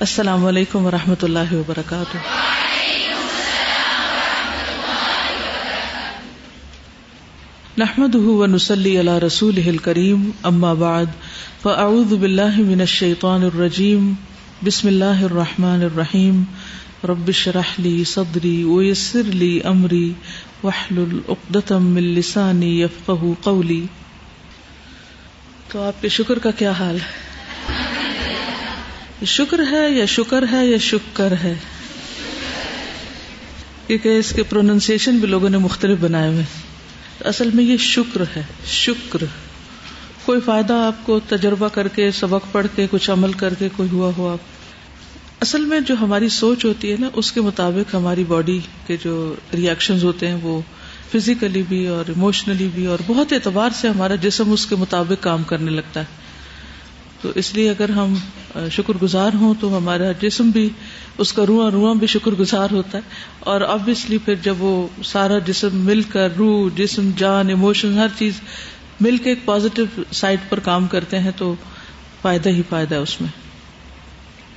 [0.00, 2.16] السلام علیکم و رحمۃ اللہ وبرکاتہ۔
[7.78, 11.06] نحمد ونسلی علی رسول کریم اما بعد،
[11.62, 14.12] فاعوذ باللہ من الشیطان الرجیم،
[14.62, 16.42] بسم اللہ الرحمن الرحیم،
[17.04, 20.12] رب اشرح لی صدری ویسر لی امری،
[20.62, 22.84] واحلل عقدۃ من لسانی
[23.42, 23.84] قولی۔
[25.68, 27.33] تو آپ کے شکر کا کیا حال ہے؟
[29.26, 31.54] شکر ہے، یا شکر ہے، یا شکر ہے؟
[33.86, 36.44] کیونکہ اس کے پروننسیشن بھی لوگوں نے مختلف بنائے ہوئے
[37.24, 39.24] اصل میں یہ شکر ہے، شکر۔
[40.24, 43.88] کوئی فائدہ آپ کو تجربہ کر کے، سبق پڑھ کے، کچھ عمل کر کے کوئی
[43.92, 44.36] ہوا ہوا
[45.40, 49.34] اصل میں جو ہماری سوچ ہوتی ہے نا، اس کے مطابق ہماری باڈی کے جو
[49.54, 50.60] ریئیکشن ہوتے ہیں، وہ
[51.12, 55.42] فزیکلی بھی اور اموشنلی بھی اور بہت اعتبار سے ہمارا جسم اس کے مطابق کام
[55.42, 56.23] کرنے لگتا ہے۔
[57.24, 58.14] تو اس لیے اگر ہم
[58.72, 60.68] شکر گزار ہوں تو ہمارا جسم بھی،
[61.18, 63.02] اس کا رواں رواں بھی شکر گزار ہوتا ہے۔
[63.40, 68.40] اور ابویسلی پھر جب وہ سارا جسم مل کر، روح، جسم، جان ایموشن ہر چیز
[69.00, 71.54] مل کے ایک پازیٹو سائڈ پر کام کرتے ہیں تو
[72.22, 73.30] فائدہ ہی فائدہ ہے اس میں۔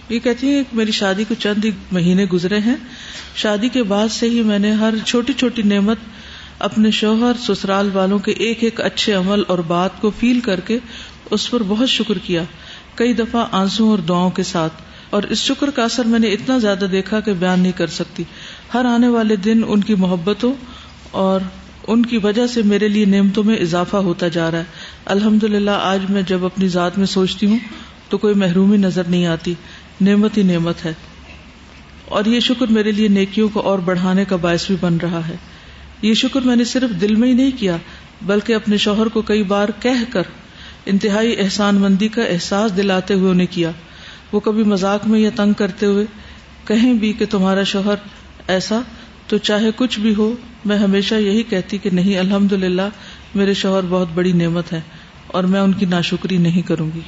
[0.10, 2.76] یہ کہتی ہیں کہ میری شادی کو چند ہی مہینے گزرے ہیں۔
[3.36, 5.98] شادی کے بعد سے ہی میں نے ہر چھوٹی چھوٹی نعمت
[6.60, 10.80] اپنے شوہر، سسرال والوں کے ایک ایک اچھے عمل اور بات کو فیل کر کے
[11.32, 12.44] اس پر بہت شکر کیا،
[12.96, 14.74] کئی دفعہ آنسو اور دعاؤں کے ساتھ۔
[15.10, 18.24] اور اس شکر کا اثر میں نے اتنا زیادہ دیکھا کہ بیان نہیں کر سکتی۔
[18.74, 20.54] ہر آنے والے دن ان کی محبتوں
[21.12, 21.42] اور
[21.88, 24.64] ان کی وجہ سے میرے لیے نعمتوں میں اضافہ ہوتا جا رہا ہے۔
[25.06, 27.58] الحمد للہ آج میں جب اپنی ذات میں سوچتی ہوں
[28.10, 29.54] تو کوئی محرومی نظر نہیں آتی۔
[30.02, 30.94] نعمت ہی نعمت ہے۔
[32.06, 35.36] اور یہ شکر میرے لیے نیکیوں کو اور بڑھانے کا باعث بھی بن رہا ہے۔
[36.02, 37.78] یہ شکر میں نے صرف دل میں ہی نہیں کیا،
[38.22, 40.24] بلکہ اپنے شوہر کو کئی بار کہہ کر
[40.90, 43.72] انتہائی احسان مندی کا احساس دلاتے ہوئے انہیں کیا۔
[44.32, 46.06] وہ کبھی مذاق میں یا تنگ کرتے ہوئے
[46.66, 47.96] کہیں بھی کہ تمہارا شوہر
[48.48, 48.80] ایسا
[49.28, 50.34] تو چاہے کچھ بھی ہو،
[50.66, 52.90] میں ہمیشہ یہی کہتی کہ نہیں الحمد للہ
[53.36, 54.82] میرے شوہر بہت بڑی نعمت ہے
[55.28, 57.00] اور میں ان کی ناشکری نہیں کروں گی۔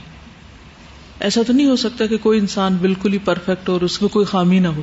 [1.19, 4.09] ایسا تو نہیں ہو سکتا کہ کوئی انسان بالکل ہی پرفیکٹ ہو اور اس میں
[4.09, 4.81] کوئی خامی نہ ہو۔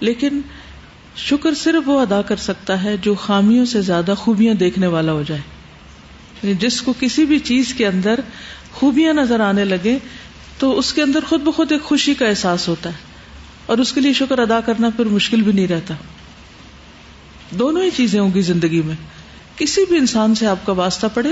[0.00, 0.40] لیکن
[1.16, 5.22] شکر صرف وہ ادا کر سکتا ہے جو خامیوں سے زیادہ خوبیاں دیکھنے والا ہو
[5.26, 5.40] جائے۔
[6.42, 8.20] یعنی جس کو کسی بھی چیز کے اندر
[8.72, 9.98] خوبیاں نظر آنے لگے،
[10.58, 13.14] تو اس کے اندر خود بخود ایک خوشی کا احساس ہوتا ہے۔
[13.66, 15.94] اور اس کے لیے شکر ادا کرنا پھر مشکل بھی نہیں رہتا۔
[17.50, 18.96] دونوں ہی چیزیں ہوں گی زندگی میں۔
[19.56, 21.28] کسی بھی انسان سے آپ کا واسطہ پڑے،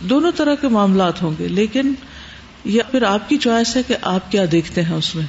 [0.00, 1.92] دونوں طرح کے معاملات ہوں گے، لیکن
[2.64, 5.24] یا پھر آپ کی چوائس ہے کہ آپ کیا دیکھتے ہیں اس میں۔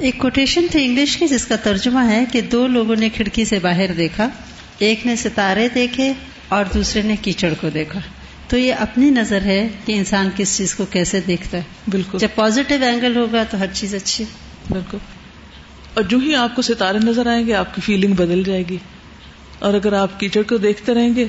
[0.00, 3.58] ایک کوٹیشن تھی انگلش کی، جس کا ترجمہ ہے کہ دو لوگوں نے کھڑکی سے
[3.58, 4.28] باہر دیکھا،
[4.78, 6.12] ایک نے ستارے دیکھے
[6.50, 8.00] اور دوسرے نے کیچڑ کو دیکھا۔
[8.48, 12.28] تو یہ اپنی نظر ہے کہ انسان کس چیز کو کیسے دیکھتا ہے۔ بالکل۔ جب
[12.34, 14.24] پازیٹو اینگل ہوگا تو ہر چیز اچھی۔
[14.70, 14.98] بالکل۔
[15.94, 18.76] اور جو ہی آپ کو ستارے نظر آئیں گے آپ کی فیلنگ بدل جائے گی۔
[19.58, 21.26] اور اگر آپ کیچڑ کو دیکھتے رہیں گے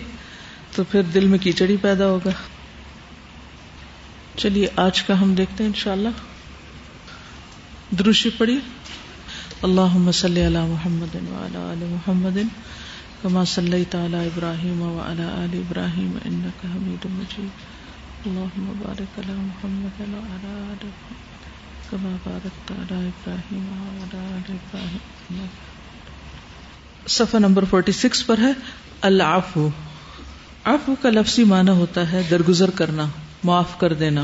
[0.76, 2.30] تو پھر دل میں کیچڑ ہی پیدا ہوگا۔
[4.38, 6.10] چلیے آج کا ہم دیکھتے ہیں انشاءاللہ۔
[8.00, 8.60] دروشی پڑی
[9.62, 11.16] اللہ صلی اللہ محمد
[11.82, 12.38] محمد۔
[13.24, 17.50] كما صليت على ابراهيم وعلى ال ابراهيم انك حميد مجيد.
[18.26, 21.22] اللهم بارك على محمد وعلى ال محمد
[21.92, 25.46] كما باركت على ابراهيم وعلى ال ابراهيم
[27.08, 28.52] صفحہ نمبر 46 پر ہے،
[29.02, 29.70] العفو.
[30.66, 33.06] عفو کا لفظی معنی ہوتا ہے درگزر کرنا،
[33.44, 34.24] معاف کر دینا،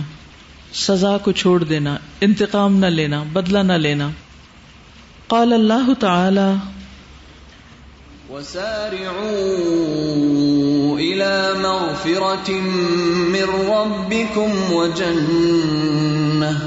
[0.74, 4.10] سزا کو چھوڑ دینا، انتقام نہ لینا، بدلہ نہ لینا.
[5.28, 6.70] قال اللہ تعالی
[8.34, 9.24] وسارعوا
[11.00, 12.52] إلى مغفرة
[13.32, 16.60] من ربكم وجنة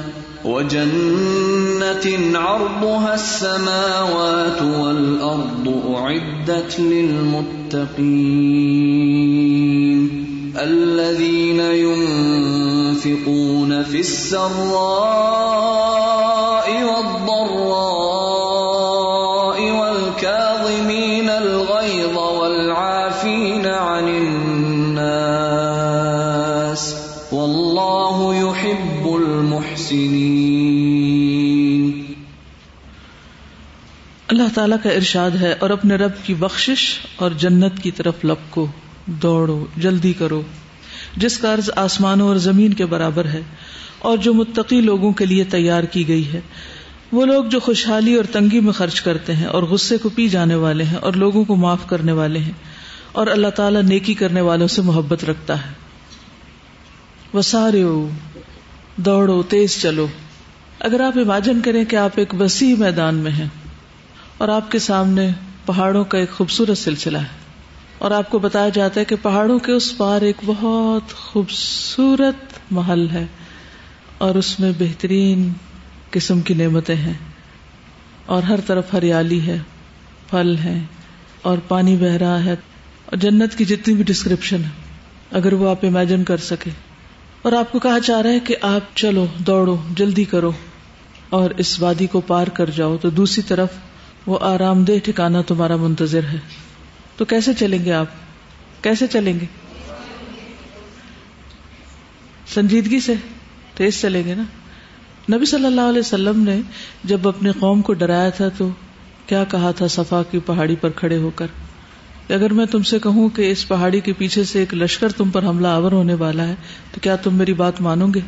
[0.44, 8.20] وجنة عرضها السماوات والأرض أعدت للمتقين.
[10.56, 11.60] الذين
[12.90, 14.50] ينفقون في السراء
[16.84, 17.99] والضراء
[34.28, 38.50] اللہ تعالیٰ کا ارشاد ہے اور اپنے رب کی بخشش اور جنت کی طرف لب
[38.50, 38.66] کو
[39.06, 40.42] دوڑو، جلدی کرو۔
[41.16, 43.40] جس کا عرض آسمانوں اور زمین کے برابر ہے
[43.98, 46.40] اور جو متقی لوگوں کے لیے تیار کی گئی ہے۔
[47.12, 50.54] وہ لوگ جو خوشحالی اور تنگی میں خرچ کرتے ہیں اور غصے کو پی جانے
[50.54, 52.52] والے ہیں اور لوگوں کو معاف کرنے والے ہیں
[53.12, 55.72] اور اللہ تعالیٰ نیکی کرنے والوں سے محبت رکھتا ہے۔
[57.32, 57.82] وہ سارے
[59.04, 60.06] دوڑو، تیز چلو۔
[60.80, 63.48] اگر آپ امیجن کریں کہ آپ ایک وسیع میدان میں ہیں
[64.38, 65.28] اور آپ کے سامنے
[65.66, 67.38] پہاڑوں کا ایک خوبصورت سلسلہ ہے
[67.98, 73.06] اور آپ کو بتایا جاتا ہے کہ پہاڑوں کے اس پار ایک بہت خوبصورت محل
[73.10, 73.24] ہے
[74.18, 75.52] اور اس میں بہترین
[76.10, 77.14] قسم کی نعمتیں ہیں
[78.26, 79.58] اور ہر طرف ہریالی ہے،
[80.30, 80.78] پھل ہے
[81.42, 82.52] اور پانی بہ رہا ہے
[83.04, 84.70] اور جنت کی جتنی بھی ڈسکرپشن ہے،
[85.30, 86.70] اگر وہ آپ امیجن کر سکے
[87.42, 90.52] اور آپ کو کہا جا رہا ہے کہ آپ چلو، دوڑو، جلدی کرو
[91.30, 93.68] اور اس وادی کو پار کر جاؤ۔ تو دوسری طرف
[94.26, 96.38] وہ آرام دہ ٹھکانا تمہارا منتظر ہے۔
[97.16, 98.06] تو کیسے چلیں گے آپ؟
[98.82, 99.46] کیسے چلیں گے؟
[102.54, 103.14] سنجیدگی سے
[103.74, 104.42] تیز چلیں گے نا؟
[105.36, 106.60] نبی صلی اللہ علیہ وسلم نے
[107.04, 108.68] جب اپنے قوم کو ڈرایا تھا تو
[109.26, 111.46] کیا کہا تھا؟ صفا کی پہاڑی پر کھڑے ہو کر۔
[112.32, 115.44] اگر میں تم سے کہوں کہ اس پہاڑی کے پیچھے سے ایک لشکر تم پر
[115.44, 116.54] حملہ آور ہونے والا ہے،
[116.92, 118.20] تو کیا تم میری بات مانو گے؟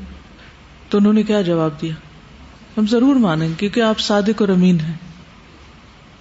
[0.89, 1.95] تو انہوں نے کیا جواب دیا؟
[2.77, 4.95] ہم ضرور مانیں گے کیونکہ آپ صادق اور امین ہیں۔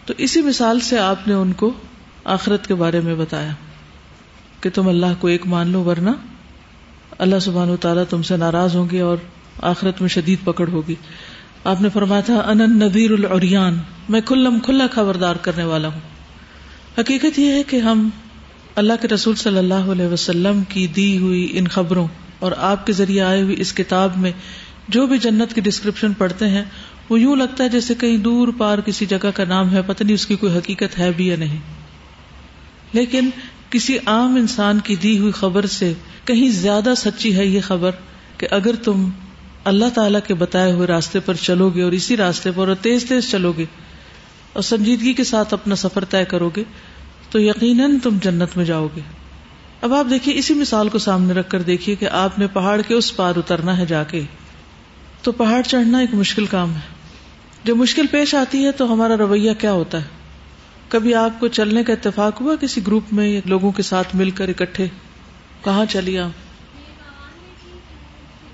[0.06, 1.72] تو اسی مثال سے آپ نے ان کو
[2.24, 3.52] آخرت کے بارے میں بتایا
[4.62, 6.10] کہ تم اللہ کو ایک مان لو، ورنہ
[7.20, 9.18] اللہ سبحان و تعالیٰ تم سے ناراض ہوں گے اور
[9.62, 10.96] آخرت میں شدید پکڑ ہوگی۔
[11.64, 13.78] آپ نے فرمایا تھا ان ندیر العریان،
[14.10, 16.00] میں کھلم کھلا خبردار کرنے والا ہوں۔
[17.00, 18.10] حقیقت یہ ہے کہ ہم
[18.76, 22.08] اللہ کے رسول صلی اللہ علیہ وسلم کی دی ہوئی ان خبروں
[22.40, 24.32] اور آپ کے ذریعے آئے ہوئی اس کتاب میں
[24.88, 26.64] جو بھی جنت کی ڈسکرپشن پڑھتے ہیں،
[27.10, 30.14] وہ یوں لگتا ہے جیسے کہیں دور پار کسی جگہ کا نام ہے، پتہ نہیں
[30.14, 31.58] اس کی کوئی حقیقت ہے بھی یا نہیں۔
[32.94, 33.30] لیکن
[33.70, 35.94] کسی عام انسان کی دی ہوئی خبر سے
[36.26, 37.92] کہیں زیادہ سچی ہے یہ خبر
[38.38, 39.10] کہ اگر تم
[39.64, 43.06] اللہ تعالی کے بتائے ہوئے راستے پر چلو گے اور اسی راستے پر اور تیز
[43.10, 43.66] تیز چلو گے
[44.54, 46.64] اور سنجیدگی کے ساتھ اپنا سفر طے کرو گے،
[47.30, 49.02] تو یقیناً تم جنت میں جاؤ گے۔
[49.82, 52.94] اب آپ دیکھیے، اسی مثال کو سامنے رکھ کر دیکھیے کہ آپ نے پہاڑ کے
[52.94, 54.22] اس پار اترنا ہے جا کے۔
[55.22, 56.80] تو پہاڑ چڑھنا ایک مشکل کام ہے۔
[57.64, 60.06] جب مشکل پیش آتی ہے تو ہمارا رویہ کیا ہوتا ہے؟
[60.88, 64.48] کبھی آپ کو چلنے کا اتفاق ہوا کسی گروپ میں، لوگوں کے ساتھ مل کر
[64.48, 64.88] اکٹھے؟
[65.64, 66.30] کہاں چلی آپ؟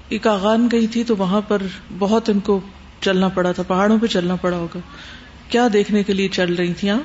[0.09, 1.61] ایک آغان گئی تھی تو وہاں پر
[1.97, 2.59] بہت ان کو
[3.01, 4.79] چلنا پڑا تھا، پہاڑوں پہ چلنا پڑا ہوگا۔
[5.49, 7.01] کیا دیکھنے کے لیے چل رہی تھی آپ؟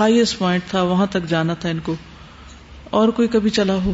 [0.00, 1.94] ہائیسٹ پوائنٹ تھا، وہاں تک جانا تھا ان کو۔
[2.84, 3.92] اور کوئی کبھی چلا ہو؟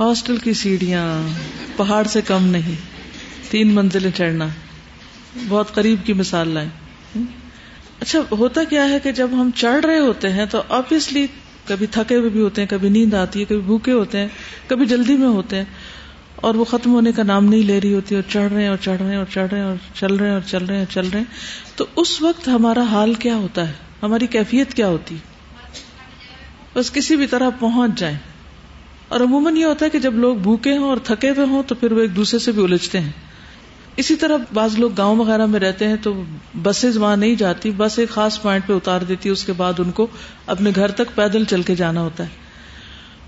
[0.00, 1.28] ہاسٹل کی سیڑھیاں،
[1.76, 2.74] پہاڑ سے کم نہیں۔
[3.50, 4.48] تین منزلیں چڑھنا۔
[5.48, 6.70] بہت قریب کی مثال لائیں۔
[8.00, 11.26] اچھا ہوتا کیا ہے کہ جب ہم چڑھ رہے ہوتے ہیں تو آبیسلی
[11.66, 14.28] کبھی تھکے ہوئے بھی ہوتے ہیں، کبھی نیند آتی ہے، کبھی بھوکے ہوتے ہیں،
[14.66, 15.64] کبھی جلدی میں ہوتے ہیں۔
[16.44, 18.76] اور وہ ختم ہونے کا نام نہیں لے رہی ہوتی اور چڑھ رہے ہیں اور
[18.76, 20.84] چڑھ رہے ہیں اور چڑھ رہے ہیں اور چل رہے ہیں اور چل رہے ہیں
[20.90, 21.26] چل رہے ہیں۔
[21.76, 25.16] تو اس وقت ہمارا حال کیا ہوتا ہے؟ ہماری کیفیت کیا ہوتی؟
[26.74, 28.18] بس کسی بھی طرح پہنچ جائیں۔
[29.08, 31.74] اور عموماً یہ ہوتا ہے کہ جب لوگ بھوکے ہوں اور تھکے ہوئے ہوں تو
[31.74, 33.12] پھر وہ ایک دوسرے سے بھی الجھتے ہیں۔
[33.96, 36.22] اسی طرح بعض لوگ گاؤں وغیرہ میں رہتے ہیں تو
[36.62, 39.72] بسز وہاں نہیں جاتی، بس ایک خاص پوائنٹ پہ اتار دیتی ہے، اس کے بعد
[39.78, 40.06] ان کو
[40.46, 42.43] اپنے گھر تک پیدل چل کے جانا ہوتا ہے۔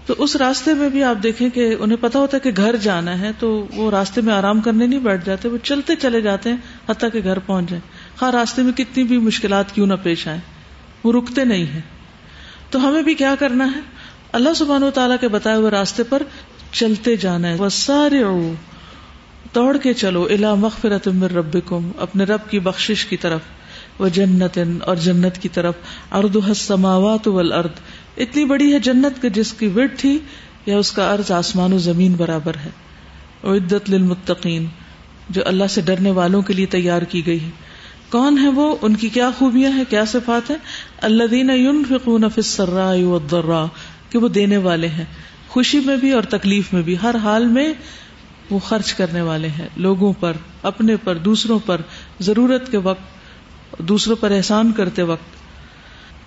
[0.06, 3.18] تو اس راستے میں بھی آپ دیکھیں کہ انہیں پتا ہوتا ہے کہ گھر جانا
[3.20, 6.56] ہے تو وہ راستے میں آرام کرنے نہیں بیٹھ جاتے، وہ چلتے چلے جاتے ہیں
[6.88, 7.88] حتیٰ کہ گھر پہنچ جائیں۔
[8.22, 10.38] ہاں راستے میں کتنی بھی مشکلات کیوں نہ پیش آئے
[11.04, 11.80] وہ رکتے نہیں ہیں۔
[12.70, 13.80] تو ہمیں بھی کیا کرنا ہے؟
[14.32, 16.22] اللہ سبحان و تعالیٰ کے بتائے ہوئے راستے پر
[16.72, 18.22] چلتے جانا ہے۔ وہ سارے
[19.54, 23.40] دوڑ کے چلو الا مغفرت من ربکم، اپنے رب کی بخشش کی طرف۔
[23.98, 25.74] وہ جنت اور جنت کی طرف۔
[26.12, 27.80] ارد السماوات والارض
[28.16, 30.18] اتنی بڑی ہے جنت کے جس کی وڈ تھی
[30.66, 32.70] یا اس کا ارض آسمان و زمین برابر ہے۔
[33.44, 34.66] عدت للمتقین،
[35.30, 37.50] جو اللہ سے ڈرنے والوں کے لیے تیار کی گئی ہے۔
[38.10, 40.56] کون ہے وہ؟ ان کی کیا خوبیاں ہیں؟ کیا صفات ہیں؟
[41.02, 42.40] اللہ دین ينفقون في
[43.04, 43.64] والضراء،
[44.10, 45.04] کہ وہ دینے والے ہیں۔
[45.48, 47.72] خوشی میں بھی اور تکلیف میں بھی۔ ہر حال میں
[48.50, 50.32] وہ خرچ کرنے والے ہیں۔ لوگوں پر،
[50.62, 51.80] اپنے پر، دوسروں پر،
[52.20, 53.02] ضرورت کے وقت،
[53.78, 55.45] دوسروں پر احسان کرتے وقت۔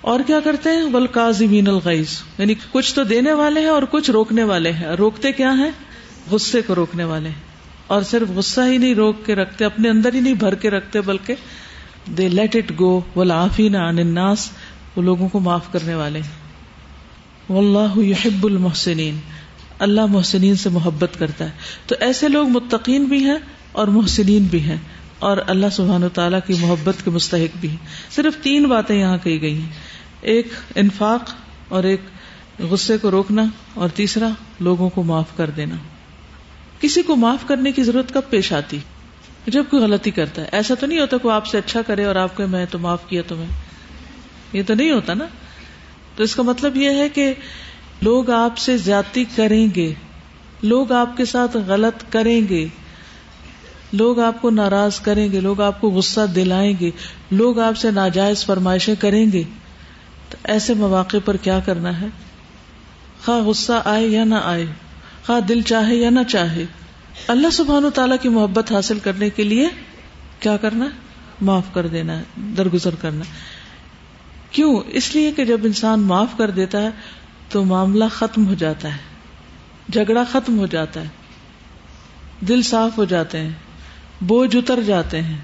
[0.01, 4.11] اور کیا کرتے ہیں؟ بل کازمین الغیز یعنی کچھ تو دینے والے ہیں اور کچھ
[4.11, 4.87] روکنے والے ہیں.
[4.87, 5.71] روکتے کیا ہیں؟
[6.31, 7.41] غصے کو روکنے والے ہیں.
[7.87, 11.01] اور صرف غصہ ہی نہیں روک کے رکھتے، اپنے اندر ہی نہیں بھر کے رکھتے،
[11.01, 11.35] بلکہ
[12.17, 14.49] دے لیٹ اٹ گو ولافین الناس.
[14.95, 17.51] وہ لوگوں کو معاف کرنے والے ہیں.
[17.51, 19.19] واللہ یحب المحسنین.
[19.79, 21.51] اللہ محسنین سے محبت کرتا ہے.
[21.85, 23.37] تو ایسے لوگ متقین بھی ہیں
[23.71, 24.77] اور محسنین بھی ہیں.
[25.19, 29.17] اور اللہ سبحان و تعالیٰ کی محبت کے مستحق بھی ہیں۔ صرف تین باتیں یہاں
[29.23, 29.69] کہی گئی ہیں۔
[30.21, 31.29] ایک انفاق
[31.67, 32.01] اور ایک
[32.59, 35.75] غصے کو روکنا اور تیسرا لوگوں کو معاف کر دینا۔
[36.79, 38.77] کسی کو معاف کرنے کی ضرورت کب پیش آتی؟
[39.47, 42.15] جب کوئی غلطی کرتا ہے۔ ایسا تو نہیں ہوتا کوئی آپ سے اچھا کرے اور
[42.15, 43.47] آپ کو میں تو معاف کیا تمہیں
[44.53, 45.25] یہ تو نہیں ہوتا نا۔
[46.15, 47.33] تو اس کا مطلب یہ ہے کہ
[48.01, 49.93] لوگ آپ سے زیادتی کریں گے۔
[50.63, 52.67] لوگ آپ کے ساتھ غلط کریں گے۔
[53.93, 56.91] لوگ آپ کو ناراض کریں گے، لوگ آپ کو غصہ دلائیں گے،
[57.31, 59.43] لوگ آپ سے ناجائز فرمائشیں کریں گے۔
[60.29, 62.07] تو ایسے مواقع پر کیا کرنا ہے؟
[63.25, 64.65] خواہ غصہ آئے یا نہ آئے،
[65.25, 66.65] خواہ دل چاہے یا نہ چاہے،
[67.27, 69.67] اللہ سبحان و تعالیٰ کی محبت حاصل کرنے کے لیے
[70.39, 70.89] کیا کرنا ہے؟
[71.41, 73.25] معاف کر دینا ہے، درگزر کرنا
[74.51, 76.89] کیوں؟ اس لیے کہ جب انسان معاف کر دیتا ہے
[77.49, 78.97] تو معاملہ ختم ہو جاتا ہے،
[79.91, 81.07] جھگڑا ختم ہو جاتا ہے،
[82.47, 83.51] دل صاف ہو جاتے ہیں۔
[84.21, 85.37] بوجھ اتر جاتے ہیں۔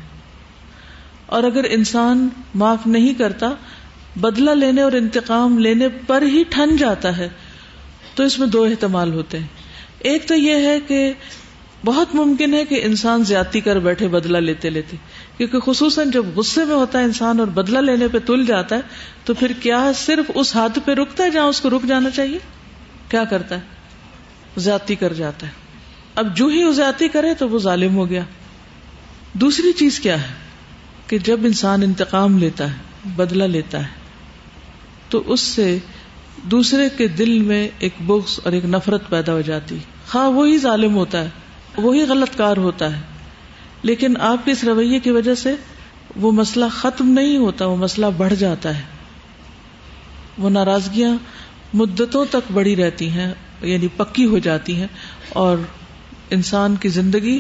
[1.26, 3.48] اور اگر انسان معاف نہیں کرتا،
[4.16, 7.30] بدلہ لینے اور انتقام لینے پر ہی ٹھن جاتا ہے،
[8.16, 9.48] تو اس میں دو احتمال ہوتے ہیں۔
[10.00, 11.14] ایک تو یہ ہے کہ
[11.86, 14.98] بہت ممکن ہے کہ انسان زیادتی کر بیٹھے بدلہ لیتے لیتے،
[15.38, 18.82] کیونکہ خصوصاً جب غصے میں ہوتا ہے انسان اور بدلہ لینے پہ تل جاتا ہے،
[19.26, 22.38] تو پھر کیا صرف اس ہاتھ پہ رکتا ہے جہاں اس کو رک جانا چاہیے؟
[23.10, 23.62] کیا کرتا ہے؟
[24.58, 25.52] زیادتی کر جاتا ہے۔
[26.16, 28.22] اب جو ہی وہ زیادتی کرے تو وہ ظالم ہو گیا۔
[29.40, 30.34] دوسری چیز کیا ہے
[31.08, 32.76] کہ جب انسان انتقام لیتا ہے،
[33.16, 33.92] بدلہ لیتا ہے،
[35.10, 35.78] تو اس سے
[36.44, 39.78] دوسرے کے دل میں ایک بغض اور ایک نفرت پیدا ہو جاتی۔
[40.14, 41.30] ہاں وہی ظالم ہوتا ہے،
[41.78, 43.02] وہی غلط کار ہوتا ہے،
[43.82, 45.56] لیکن آپ کے اس رویے کی وجہ سے
[46.16, 48.84] وہ مسئلہ ختم نہیں ہوتا، وہ مسئلہ بڑھ جاتا ہے۔
[50.38, 51.16] وہ ناراضگیاں
[51.74, 54.88] مدتوں تک بڑی رہتی ہیں یعنی پکی ہو جاتی ہیں
[55.30, 55.58] اور
[56.30, 57.40] انسان کی زندگی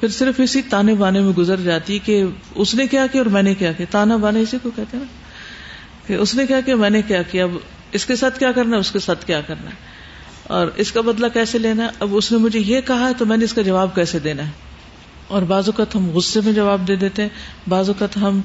[0.00, 3.42] پھر صرف اسی تانے بانے میں گزر جاتی کہ اس نے کیا کیا اور میں
[3.42, 5.20] نے کیا کیا۔ تانا بانے اسی کو کہتے ہیں نا
[6.06, 7.50] کہ اس نے کیا کیا، میں نے کیا کیا۔ اب
[7.92, 9.74] اس کے ساتھ کیا کرنا ہے؟ اس کے ساتھ کیا کرنا ہے؟
[10.42, 13.26] اور اس کا بدلہ کیسے لینا ہے؟ اب اس نے مجھے یہ کہا ہے تو
[13.26, 14.50] میں نے اس کا جواب کیسے دینا ہے؟
[15.28, 17.28] اور بعض اوقات ہم غصے میں جواب دے دیتے ہیں،
[17.68, 18.40] بعض اوقات ہم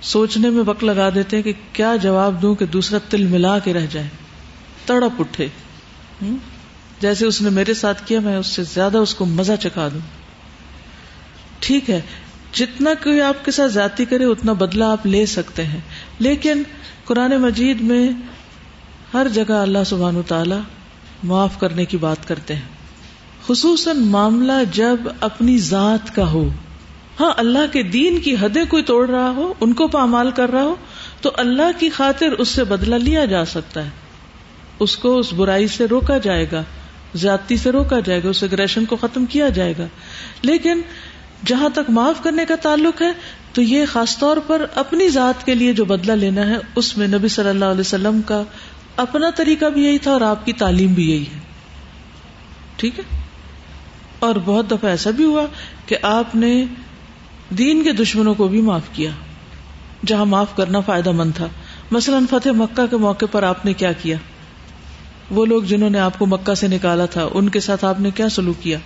[0.00, 3.74] سوچنے میں وقت لگا دیتے ہیں کہ کیا جواب دوں کہ دوسرا تل ملا کے
[3.74, 4.08] رہ جائے۔
[4.86, 5.48] تڑپ اٹھے۔
[7.00, 10.25] جیسے اس نے میرے ساتھ کیا، میں اس سے زیادہ اس کو مزہ چکا دوں۔
[11.66, 12.00] ٹھیک ہے،
[12.52, 15.80] جتنا کوئی آپ کے ساتھ زیادتی کرے، اتنا بدلہ آپ لے سکتے ہیں۔
[16.18, 16.62] لیکن
[17.04, 18.08] قرآن مجید میں
[19.14, 20.54] ہر جگہ اللہ سبحان تعالی
[21.22, 22.62] معاف کرنے کی بات کرتے ہیں۔
[23.46, 26.48] خصوصاً معاملہ جب اپنی ذات کا ہو۔
[27.20, 30.62] ہاں اللہ کے دین کی حدیں کوئی توڑ رہا ہو، ان کو پامال کر رہا
[30.62, 30.76] ہو،
[31.20, 33.90] تو اللہ کی خاطر اس سے بدلہ لیا جا سکتا ہے۔
[34.78, 36.62] اس کو اس برائی سے روکا جائے گا
[37.14, 39.86] زیادتی سے روکا جائے گا، اس اگریشن کو ختم کیا جائے گا۔
[40.42, 40.80] لیکن
[41.44, 43.12] جہاں تک معاف کرنے کا تعلق ہے،
[43.52, 47.08] تو یہ خاص طور پر اپنی ذات کے لیے جو بدلہ لینا ہے، اس میں
[47.08, 48.42] نبی صلی اللہ علیہ وسلم کا
[48.96, 51.38] اپنا طریقہ بھی یہی تھا اور آپ کی تعلیم بھی یہی ہے۔
[52.76, 53.04] ٹھیک ہے؟
[54.18, 55.46] اور بہت دفعہ ایسا بھی ہوا
[55.86, 56.64] کہ آپ نے
[57.50, 59.10] دین کے دشمنوں کو بھی معاف کیا،
[60.06, 61.46] جہاں معاف کرنا فائدہ مند تھا۔
[61.90, 64.16] مثلاً فتح مکہ کے موقع پر آپ نے کیا کیا؟
[65.30, 68.10] وہ لوگ جنہوں نے آپ کو مکہ سے نکالا تھا، ان کے ساتھ آپ نے
[68.10, 68.78] کیا سلوک کیا؟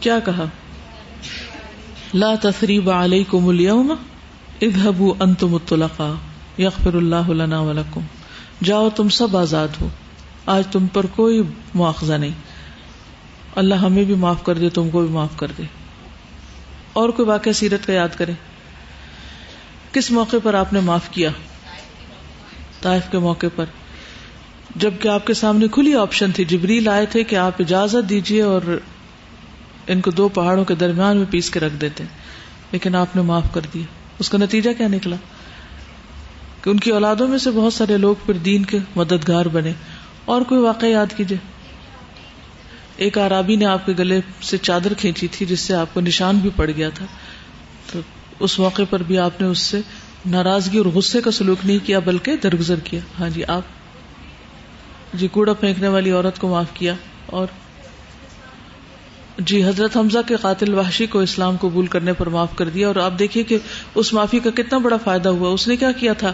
[0.00, 0.44] کیا کہا؟
[2.14, 3.94] لا تثریب علیکم اليوم
[4.62, 6.12] اذهبوا انتم الطلقاء
[6.58, 8.00] یغفر اللہ لنا ولکم
[8.64, 9.88] جاؤ تم سب آزاد ہو.
[10.46, 11.42] آج تم پر کوئی
[11.74, 12.30] مواخذہ نہیں.
[13.56, 15.62] اللہ ہمیں بھی معاف کر دے، تم کو بھی معاف کر دے۔
[16.92, 18.32] اور کوئی واقعہ سیرت کا یاد کرے
[19.92, 21.30] کس موقع پر آپ نے معاف کیا؟
[22.82, 23.64] طائف کے موقع پر۔
[24.76, 28.80] جبکہ آپ کے سامنے کھلی آپشن تھی، جبریل آئے تھے کہ آپ اجازت دیجیے اور
[29.88, 32.04] ان کو دو پہاڑوں کے درمیان میں پیس کے رکھ دیتے
[32.72, 33.82] لیکن آپ نے معاف کر دیا۔
[34.18, 35.16] اس کا نتیجہ کیا نکلا؟
[36.62, 39.72] کہ ان کی اولادوں میں سے بہت سارے لوگ پھر دین کے مددگار بنے۔
[40.24, 41.38] اور کوئی واقع یاد کیجیے۔
[42.96, 46.38] ایک آرابی نے آپ کے گلے سے چادر کھینچی تھی جس سے آپ کو نشان
[46.38, 47.06] بھی پڑ گیا تھا۔
[47.92, 48.00] تو
[48.40, 49.80] اس موقع پر بھی آپ نے اس سے
[50.26, 53.62] ناراضگی اور غصے کا سلوک نہیں کیا، بلکہ درگزر کیا۔ ہاں جی آپ۔
[55.14, 56.94] جی کوڑا پھینکنے والی عورت کو معاف کیا
[57.26, 57.46] اور
[59.38, 62.96] جی حضرت حمزہ کے قاتل وحشی کو اسلام قبول کرنے پر معاف کر دیا اور
[62.96, 63.58] آپ دیکھیے کہ
[63.94, 66.32] اس معافی کا کتنا بڑا فائدہ ہوا۔ اس نے کیا کیا تھا؟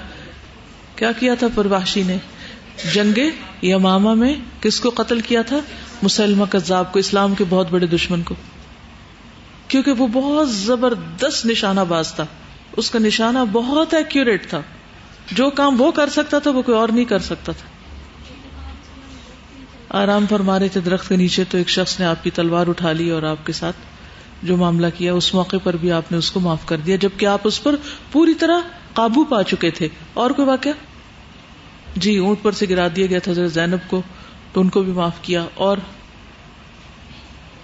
[0.97, 2.17] کیا کیا تھا پرواشی نے؟
[2.95, 3.19] جنگ
[3.63, 5.59] یا ماما میں کس کو قتل کیا تھا؟
[6.03, 8.35] مسلمہ کذاب کو، اسلام کے بہت بڑے دشمن کو۔
[9.69, 12.27] کیونکہ وہ بہت زبردست نشانہ باز تھا۔
[12.77, 14.63] اس کا نشانہ بہت ایکوریٹ تھا۔
[15.33, 17.74] جو کام وہ کر سکتا تھا، وہ کوئی اور نہیں کر سکتا تھا۔
[19.95, 22.93] آرام فرما رہے تھے درخت کے نیچے، تو ایک شخص نے آپ کی تلوار اٹھا
[22.93, 23.77] لی اور آپ کے ساتھ
[24.43, 27.27] جو معاملہ کیا، اس موقع پر بھی آپ نے اس کو معاف کر دیا، جبکہ
[27.27, 27.75] آپ اس پر
[28.13, 28.59] پوری طرح
[28.93, 30.73] قابو پا چکے تھے۔ اور کوئی واقعہ؟
[31.97, 34.03] جی اونٹ پر سے گرا دیا گیا تھا حضرت زینب کو،
[34.53, 35.77] تو ان کو بھی معاف کیا۔ اور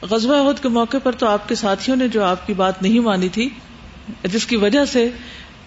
[0.03, 3.01] غزوہ عہد کے موقع پر تو آپ کے ساتھیوں نے جو آپ کی بات نہیں
[3.01, 3.49] مانی تھی،
[4.23, 5.11] جس کی وجہ سے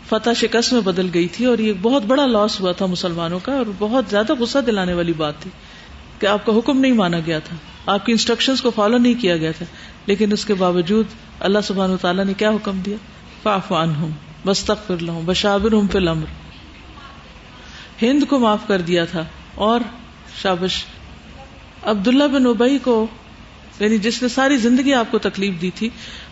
[0.10, 3.54] فتح شکست میں بدل گئی تھی، اور یہ بہت بڑا لاس ہوا تھا مسلمانوں کا،
[3.54, 5.52] اور بہت زیادہ غصہ دلانے والی بات تھی۔
[6.24, 9.36] کہ آپ کا حکم نہیں مانا گیا تھا، آپ کی انسٹرکشن کو فالو نہیں کیا
[9.38, 9.66] گیا تھا،
[10.08, 12.98] لیکن اس کے باوجود اللہ سبحان تعالیٰ نے کیا حکم دیا؟
[13.44, 14.12] فاف عنہم
[14.46, 16.00] بستغفر لہم بشابر ہوں فی
[18.02, 19.24] ہند کو معاف کر دیا تھا
[19.66, 19.82] اور
[20.42, 20.84] شابش
[21.86, 22.96] عبداللہ بن ابئی کو
[23.80, 25.90] یعنی جس نے ساری زندگی آپ کو تکلیف دی تھی،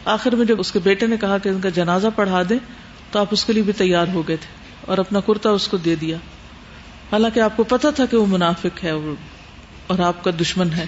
[0.08, 2.58] آخر میں جب اس کے بیٹے نے کہا کہ ان کا جنازہ پڑھا دیں،
[3.12, 4.50] تو آپ اس کے لیے بھی تیار ہو گئے تھے
[4.86, 6.18] اور اپنا کرتا اس کو دے دیا۔
[7.12, 9.16] حالانکہ آپ کو پتا تھا کہ وہ منافق ہے، وہ
[9.88, 10.86] اور آپ کا دشمن ہے۔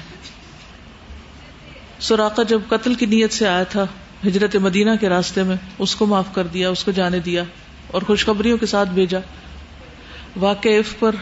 [1.99, 3.85] سوراقہ جب قتل کی نیت سے آیا تھا،
[4.27, 7.43] ہجرت مدینہ کے راستے میں، اس کو معاف کر دیا، اس کو جانے دیا
[7.87, 9.19] اور خوشخبریوں کے ساتھ بھیجا۔
[10.35, 10.69] واقع
[10.99, 11.15] پر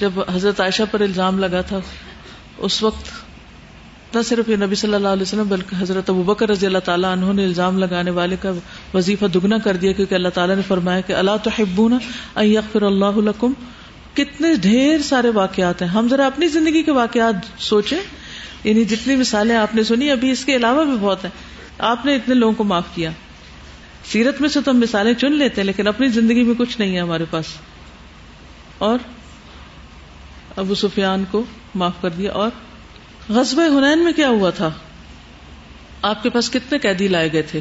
[0.00, 1.78] جب حضرت عائشہ پر الزام لگا تھا،
[2.58, 3.10] اس وقت
[4.14, 7.12] نہ صرف یہ نبی صلی اللہ علیہ وسلم، بلکہ حضرت ابو بکر رضی اللہ تعالیٰ
[7.12, 8.52] انہوں نے الزام لگانے والے کا
[8.94, 11.98] وظیفہ دگنا کر دیا، کیونکہ اللہ تعالیٰ نے فرمایا کہ اللہ تو حبون
[12.36, 13.52] یغفر اللہ لکم
[14.24, 18.00] کتنے ڈھیر سارے واقعات ہیں۔ ہم ذرا اپنی زندگی کے واقعات سوچیں۔
[18.64, 21.30] یعنی جتنی مثالیں آپ نے سنی، ابھی اس کے علاوہ بھی بہت ہیں۔
[21.78, 23.10] آپ نے اتنے لوگوں کو معاف کیا۔
[24.04, 26.96] سیرت میں سے تو ہم مثالیں چن لیتے ہیں، لیکن اپنی زندگی میں کچھ نہیں
[26.96, 27.44] ہے ہمارے پاس۔
[28.78, 28.98] اور
[30.56, 31.44] ابو سفیان کو
[31.74, 32.50] معاف کر دیا۔ اور
[33.28, 34.70] غزب ہنین میں کیا ہوا تھا؟
[36.02, 37.60] آپ کے پاس کتنے قیدی لائے گئے تھے؟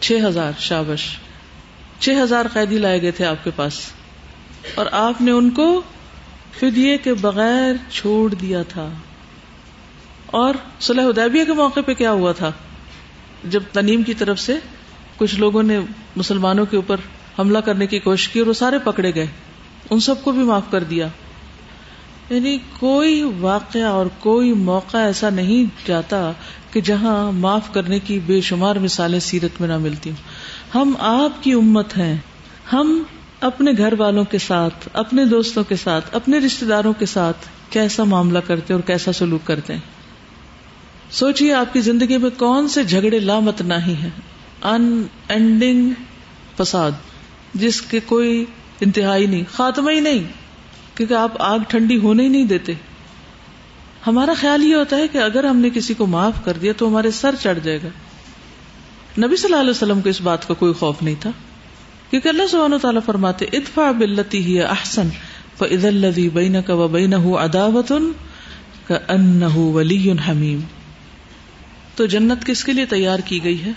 [0.00, 1.04] چھ ہزار شابش۔
[2.00, 3.72] چھ ہزار قیدی لائے گئے تھے آپ کے پاس۔
[4.74, 5.82] اور آپ نے ان کو
[6.56, 8.88] فدیے کے بغیر چھوڑ دیا تھا۔
[10.26, 12.52] اور صلح ادیبیہ کے موقع پہ کیا ہوا تھا؟
[13.44, 14.56] جب تنیم کی طرف سے
[15.16, 15.78] کچھ لوگوں نے
[16.16, 16.96] مسلمانوں کے اوپر
[17.38, 19.26] حملہ کرنے کی کوشش کی اور وہ سارے پکڑے گئے۔
[19.90, 21.08] ان سب کو بھی معاف کر دیا۔
[22.30, 26.32] یعنی کوئی واقعہ اور کوئی موقع ایسا نہیں جاتا
[26.72, 30.10] کہ جہاں معاف کرنے کی بے شمار مثالیں سیرت میں نہ ملتی
[30.74, 32.16] ہم آپ کی امت ہیں۔
[32.72, 33.02] ہم
[33.40, 37.36] اپنے گھر والوں کے ساتھ، اپنے دوستوں کے ساتھ، اپنے رشتے داروں کے ساتھ
[37.70, 39.80] کیسا معاملہ کرتے اور کیسا سلوک کرتے ہیں؟
[41.10, 44.10] سوچیے آپ کی زندگی میں کون سے جھگڑے لامت نہیں ہے
[44.62, 45.90] ان اینڈنگ
[46.56, 46.90] فساد،
[47.54, 48.44] جس کے کوئی
[48.80, 50.24] انتہائی نہیں، خاتمہ ہی نہیں،
[50.94, 52.72] کیونکہ آپ آگ ٹھنڈی ہونے ہی نہیں دیتے۔
[54.06, 56.88] ہمارا خیال یہ ہوتا ہے کہ اگر ہم نے کسی کو معاف کر دیا تو
[56.88, 57.88] ہمارے سر چڑھ جائے گا۔
[59.26, 61.30] نبی صلی اللہ علیہ وسلم کو اس بات کا کوئی خوف نہیں تھا۔
[62.10, 65.08] کیونکہ اللہ سبحانہ تعالیٰ فرماتے ادفع باللتی ہی احسن،
[65.58, 68.12] فاذا الذي بينك وبينه عداوة
[68.86, 70.60] كأنه ولي حمیم۔
[71.94, 73.70] تو جنت کس کے لیے تیار کی گئی ہے؟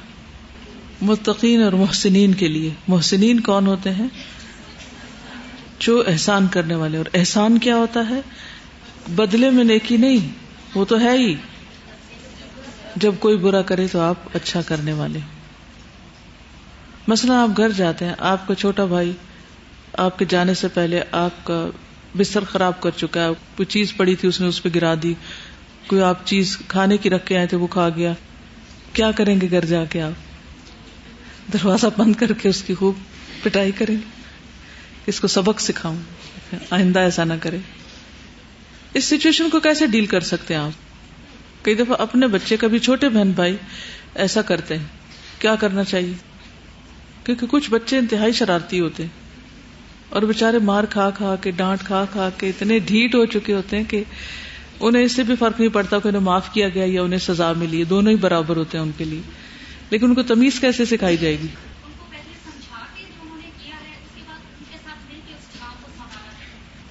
[1.02, 4.08] متقین اور محسنین کے لیے۔ محسنین کون ہوتے ہیں؟
[5.80, 8.22] جو احسان کرنے والے۔ اور احسان کیا ہوتا ہے؟
[9.16, 10.30] بدلے میں نیکی نہیں،
[10.76, 11.36] وہ تو ہے ہی۔
[12.96, 15.20] جب کوئی برا کرے تو آپ اچھا کرنے والے۔
[17.08, 19.12] مثلا آپ گھر جاتے ہیں، آپ کا چھوٹا بھائی،
[19.94, 21.68] آپ کے جانے سے پہلے آپ کا
[22.18, 25.14] بستر خراب کر چکا ہے، کوئی چیز پڑی تھی، اس نے اس پہ گرا دی،
[25.88, 28.14] کوئی آپ چیز کھانے کی رکھ کے آئے تھے، وہ کھا گیا۔
[28.94, 30.12] کیا کریں گے گھر جا کے آپ؟
[31.54, 32.96] دروازہ بند کر کے اس کی خوب
[33.44, 34.22] پٹائی کریں گے۔
[35.06, 35.96] اس کو سبق سکھاؤں۔
[36.70, 37.58] آئندہ ایسا نہ کرے
[38.94, 40.72] اس سچویشن کو کیسے ڈیل کر سکتے ہیں آپ؟
[41.66, 43.56] کئی دفعہ اپنے بچے کبھی چھوٹے بہن بھائی
[44.16, 44.86] ایسا کرتے ہیں۔
[45.40, 46.31] کیا کرنا چاہیے؟
[47.24, 49.10] کیونکہ کچھ بچے انتہائی شرارتی ہوتے ہیں
[50.10, 53.78] اور بےچارے مار کھا کھا کے، ڈانٹ کھا کھا کے اتنے ڈھیٹ ہو چکے ہوتے
[53.78, 54.04] ہیں کہ
[54.80, 57.54] انہیں اس سے بھی فرق نہیں پڑتا کہ انہیں معاف کیا گیا یا انہیں سزا
[57.54, 59.22] ملی دونوں ہی برابر ہوتے ہیں ان کے لیے۔
[59.90, 61.48] لیکن ان کو تمیز کیسے سکھائی جائے گی؟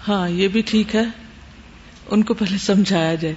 [0.08, 1.04] ہاں یہ بھی ٹھیک ہے۔
[2.10, 3.34] ان کو پہلے سمجھایا جائے۔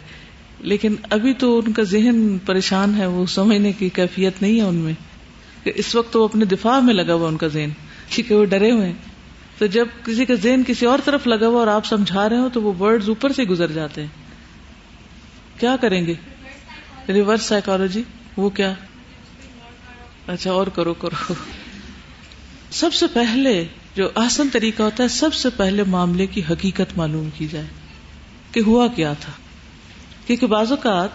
[0.60, 4.75] لیکن ابھی تو ان کا ذہن پریشان ہے، وہ سمجھنے کی کیفیت نہیں ہے ان
[4.75, 4.93] میں۔
[5.63, 7.69] کہ اس وقت وہ اپنے دفاع میں لگا ہوا ان کا ذہن،
[8.10, 8.93] کیونکہ وہ ڈرے ہوئے ہیں۔
[9.58, 12.49] تو جب کسی کا ذہن کسی اور طرف لگا ہوا اور آپ سمجھا رہے ہو
[12.54, 14.08] تو وہ ورڈز اوپر سے گزر جاتے ہیں۔
[15.60, 18.04] کیا کریں گے؟ یعنی ریورس سائیکولوجی
[18.38, 18.73] وہ کیا؟
[20.28, 21.34] اچھا اور کرو کرو۔
[22.71, 27.30] سب سے پہلے جو آسن طریقہ ہوتا ہے، سب سے پہلے معاملے کی حقیقت معلوم
[27.38, 27.67] کی جائے
[28.52, 29.32] کہ ہوا کیا تھا۔
[30.28, 31.10] کیونکہ بعض اوقات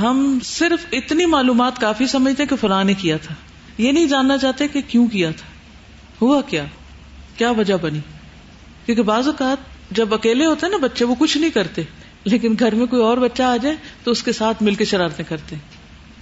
[0.00, 3.34] ہم صرف اتنی معلومات کافی سمجھتے کہ فلاں نے کیا تھا۔
[3.80, 5.46] یہ نہیں جاننا چاہتے کہ کیوں کیا تھا۔
[6.22, 6.64] ہوا کیا؟
[7.36, 7.98] کیا وجہ بنی؟
[8.86, 9.56] کیونکہ بعض اوقات
[9.90, 11.82] جب اکیلے ہوتے ہیں نا بچے، وہ کچھ نہیں کرتے۔
[12.24, 15.24] لیکن گھر میں کوئی اور بچہ آ جائے تو اس کے ساتھ مل کے شرارتیں
[15.28, 15.62] کرتے ہیں۔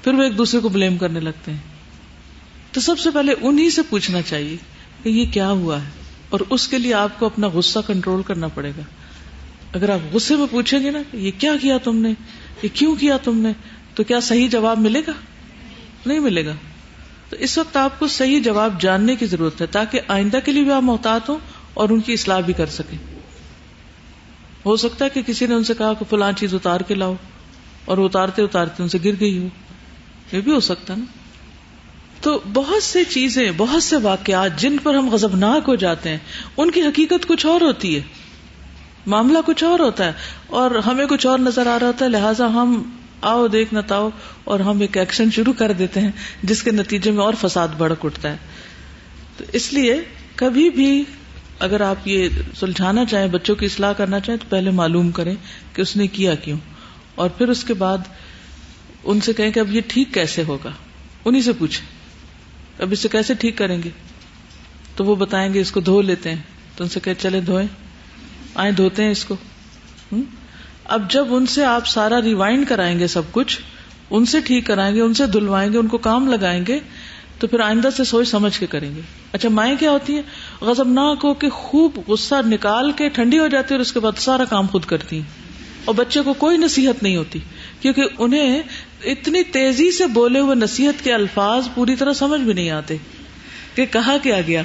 [0.05, 1.59] پھر وہ ایک دوسرے کو بلیم کرنے لگتے ہیں۔
[2.73, 4.57] تو سب سے پہلے انہیں سے پوچھنا چاہیے
[5.03, 5.89] کہ یہ کیا ہوا ہے؟
[6.29, 8.83] اور اس کے لیے آپ کو اپنا غصہ کنٹرول کرنا پڑے گا۔
[9.73, 12.13] اگر آپ غصے میں پوچھیں گے نا کہ یہ کیا کیا تم نے؟
[12.63, 13.53] یہ کیوں کیا تم نے؟
[13.95, 15.13] تو کیا صحیح جواب ملے گا؟
[16.07, 16.55] نہیں ملے گا۔
[17.29, 20.63] تو اس وقت آپ کو صحیح جواب جاننے کی ضرورت ہے تاکہ آئندہ کے لیے
[20.63, 21.39] بھی آپ محتاط ہوں
[21.75, 22.99] اور ان کی اصلاح بھی کر سکیں۔
[24.67, 27.15] ہو سکتا ہے کہ کسی نے ان سے کہا کہ فلان چیز اتار کے لاؤ
[27.85, 29.49] اور اتارتے اتارتے ان سے گر گئی ہو۔
[30.33, 31.05] یہ بھی ہو سکتا نا۔
[32.21, 36.19] تو بہت سی چیزیں، بہت سے واقعات جن پر ہم غزبناک ہو جاتے ہیں،
[36.57, 38.01] ان کی حقیقت کچھ اور ہوتی ہے۔
[39.07, 40.13] معاملہ کچھ اور ہوتا ہے
[40.47, 44.11] اور ہمیں کچھ اور نظر آ رہا ہوتا ہے، لہٰذا ہم آؤ دیکھ نہ تاؤ
[44.45, 46.11] اور ہم ایک ایکشن شروع کر دیتے ہیں،
[46.43, 48.37] جس کے نتیجے میں اور فساد بڑک اٹھتا ہے۔
[49.37, 50.01] تو اس لیے
[50.35, 51.05] کبھی بھی
[51.59, 52.29] اگر آپ یہ
[52.61, 55.35] سلجھانا چاہیں، بچوں کی اصلاح کرنا چاہیں، تو پہلے معلوم کریں
[55.73, 56.59] کہ اس نے کیا کیوں۔
[57.15, 57.99] اور پھر اس کے بعد
[59.05, 60.71] ان سے کہیں کہ اب یہ ٹھیک کیسے ہوگا؟
[61.25, 61.87] انہیں سے پوچھیں۔
[62.83, 63.91] اب اسے کیسے ٹھیک کریں گے؟
[64.97, 66.43] تو وہ بتائیں گے، اس کو دھو لیتے ہیں۔
[66.77, 67.69] تو ان سے کہ چلے دھوئیں۔
[68.55, 69.37] آئیں دھوتے ہیں اس کو۔
[70.89, 73.61] اب جب ان سے آپ سارا ریوائنڈ کرائیں گے سب کچھ،
[74.11, 76.79] ان سے ٹھیک کرائیں گے، ان سے دھلوائیں گے، ان کو کام لگائیں گے،
[77.39, 79.01] تو پھر آئندہ سے سوچ سمجھ کے کریں گے۔
[79.33, 80.23] اچھا مائیں کیا ہوتی ہیں؟
[80.61, 84.19] غزبناک ہو کے خوب غصہ نکال کے ٹھنڈی ہو جاتی ہے اور اس کے بعد
[84.19, 85.49] سارا کام خود کرتی ہیں۔
[85.85, 87.39] اور بچے کو کوئی نصیحت نہیں ہوتی،
[87.81, 88.63] کیونکہ انہیں
[89.05, 92.97] اتنی تیزی سے بولے ہوئے نصیحت کے الفاظ پوری طرح سمجھ بھی نہیں آتے
[93.75, 94.63] کہ کہا کیا گیا۔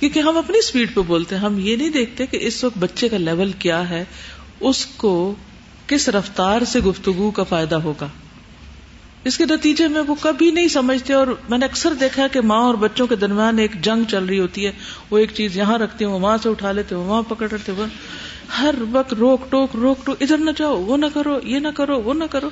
[0.00, 3.08] کیونکہ ہم اپنی اسپیڈ پہ بولتے ہیں، ہم یہ نہیں دیکھتے کہ اس وقت بچے
[3.08, 4.04] کا لیول کیا ہے۔
[4.60, 5.34] اس کو
[5.86, 8.08] کس رفتار سے گفتگو کا فائدہ ہوگا؟
[9.24, 12.60] اس کے نتیجے میں وہ کبھی نہیں سمجھتے اور میں نے اکثر دیکھا کہ ماں
[12.60, 14.72] اور بچوں کے درمیان ایک جنگ چل رہی ہوتی ہے۔
[15.10, 17.86] وہ ایک چیز یہاں رکھتے ہیں، وہ وہاں سے اٹھا لیتے وہاں پکڑ رہتے وہ
[18.58, 22.00] ہر وقت روک ٹوک روک ٹوک، ادھر نہ جاؤ، وہ نہ کرو، یہ نہ کرو،
[22.00, 22.50] وہ نہ کرو۔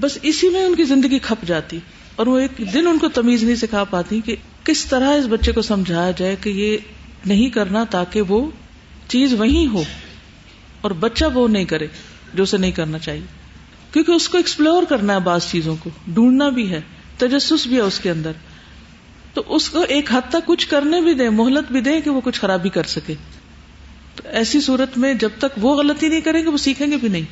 [0.00, 1.78] بس اسی میں ان کی زندگی کھپ جاتی۔
[2.16, 5.52] اور وہ ایک دن ان کو تمیز نہیں سکھا پاتی کہ کس طرح اس بچے
[5.52, 6.78] کو سمجھایا جائے کہ یہ
[7.26, 8.50] نہیں کرنا تاکہ وہ
[9.08, 9.82] چیز وہی ہو۔
[10.80, 11.86] اور بچہ وہ نہیں کرے
[12.34, 13.26] جو اسے نہیں کرنا چاہیے۔
[13.92, 16.80] کیونکہ اس کو ایکسپلور کرنا ہے بعض چیزوں کو، ڈھونڈنا بھی ہے،
[17.18, 18.32] تجسس بھی ہے اس کے اندر۔
[19.34, 22.20] تو اس کو ایک حد تک کچھ کرنے بھی دیں، مہلت بھی دیں کہ وہ
[22.24, 23.14] کچھ خرابی کر سکے۔
[24.16, 27.08] تو ایسی صورت میں جب تک وہ غلطی نہیں کریں گے، وہ سیکھیں گے بھی
[27.08, 27.24] نہیں۔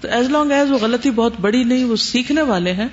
[0.00, 2.88] تو ایز لانگ ایز وہ غلطی بہت بڑی نہیں، وہ سیکھنے والے ہیں،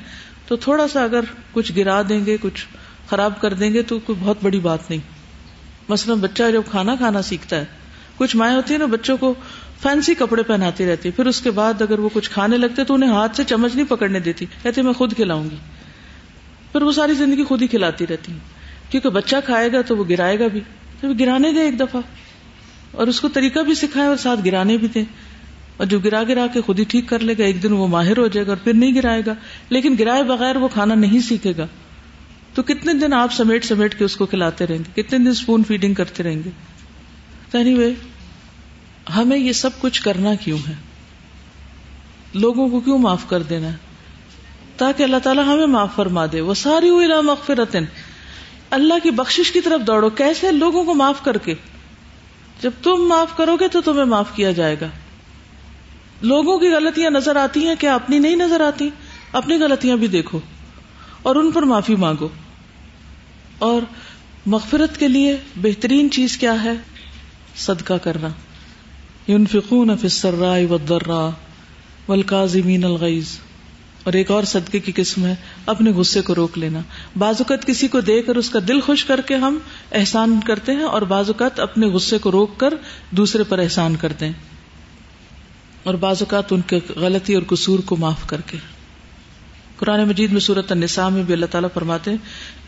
[0.48, 1.20] تو تھوڑا سا اگر
[1.52, 2.66] کچھ گرا دیں گے، کچھ
[3.10, 5.00] خراب کر دیں گے، تو کوئی بہت بڑی بات نہیں۔
[5.90, 7.81] مثلاً بچہ جب کھانا کھانا سیکھتا ہے
[8.22, 9.34] کچھ مائیں ہوتی ہیں نا، بچوں کو
[9.82, 13.10] فینسی کپڑے پہناتی رہتی، پھر اس کے بعد اگر وہ کچھ کھانے لگتے تو انہیں
[13.10, 15.56] ہاتھ سے چمچ نہیں پکڑنے دیتی کہتے میں خود کھلاؤں گی۔
[16.72, 18.32] پھر وہ ساری زندگی خود ہی کھلاتی رہتی
[18.90, 20.60] کیونکہ بچہ کھائے گا تو وہ گرائے گا بھی۔
[21.02, 22.02] تو گرانے دے ایک دفعہ۔
[22.92, 25.06] اور اس کو طریقہ بھی سکھائے اور ساتھ گرانے بھی دیں
[25.78, 28.18] اور جو گرا گرا کے خود ہی ٹھیک کر لے گا، ایک دن وہ ماہر
[28.18, 29.34] ہو جائے گا اور پھر نہیں گرائے گا۔
[29.70, 31.68] لیکن گرائے بغیر وہ کھانا نہیں سیکھے گا۔
[32.54, 35.64] تو کتنے دن آپ سمیٹ سمیٹ کے اس کو کھلاتے رہیں گے؟ کتنے دن اسپون
[35.64, 36.50] فیڈنگ کرتے رہیں گے؟
[37.54, 37.94] اینی
[39.10, 40.74] ہمیں یہ سب کچھ کرنا کیوں ہے؟
[42.34, 43.78] لوگوں کو کیوں معاف کر دینا ہے؟
[44.78, 47.76] تاکہ اللہ تعالیٰ ہمیں معاف فرما دے۔ وہ ساری ہوئی مغفرت
[48.70, 51.54] اللہ کی بخشش کی طرف دوڑو۔ کیسے لوگوں کو معاف کر کے؟
[52.62, 54.88] جب تم معاف کرو گے تو تمہیں معاف کیا جائے گا۔
[56.22, 58.90] لوگوں کی غلطیاں نظر آتی ہیں، کیا اپنی نہیں نظر آتی؟
[59.32, 60.40] اپنی غلطیاں بھی دیکھو
[61.22, 62.30] اور ان پر معافی مانگو۔
[63.60, 63.82] اور
[64.46, 66.74] مغفرت کے لیے بہترین چیز کیا ہے؟
[67.56, 68.28] صدقہ کرنا۔
[69.30, 71.30] ينفقون في السراء والضراء
[72.10, 73.26] والكاظمين الغيظ۔
[74.04, 76.80] اور ایک اور صدقے کی قسم ہے، اپنے غصے کو روک لینا۔
[77.16, 79.58] بعض اوقات کسی کو دے کر اس کا دل خوش کر کے ہم
[79.92, 82.74] احسان کرتے ہیں اور بعض اوقات اپنے غصے کو روک کر
[83.12, 84.34] دوسرے پر احسان کرتے ہیں۔
[85.84, 88.58] اور بعض اوقات ان کے غلطی اور قصور کو معاف کر کے۔
[89.78, 92.18] قرآن مجید میں صورت النساء میں بھی اللہ تعالیٰ فرماتے ہیں،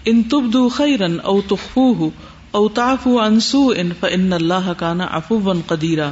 [0.06, 2.08] ان تبدو خیرن او تخفوه
[2.52, 6.12] او تعفو عن سوء فان اللہ کان عفوا قدیرا۔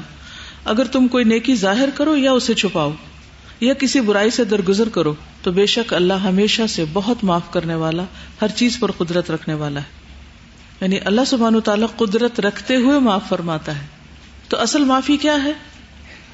[0.66, 2.92] اگر تم کوئی نیکی ظاہر کرو یا اسے چھپاؤ،
[3.60, 7.76] یا کسی برائی سے درگزر کرو، تو بے شک اللہ ہمیشہ سے بہت معاف کرنے
[7.76, 8.04] والا،
[8.42, 10.02] ہر چیز پر قدرت رکھنے والا ہے۔
[10.82, 13.88] یعنی اللہ سبحان تعالیٰ قدرت رکھتے ہوئے معاف فرماتا ہے۔
[14.50, 15.52] تو اصل معافی کیا ہے؟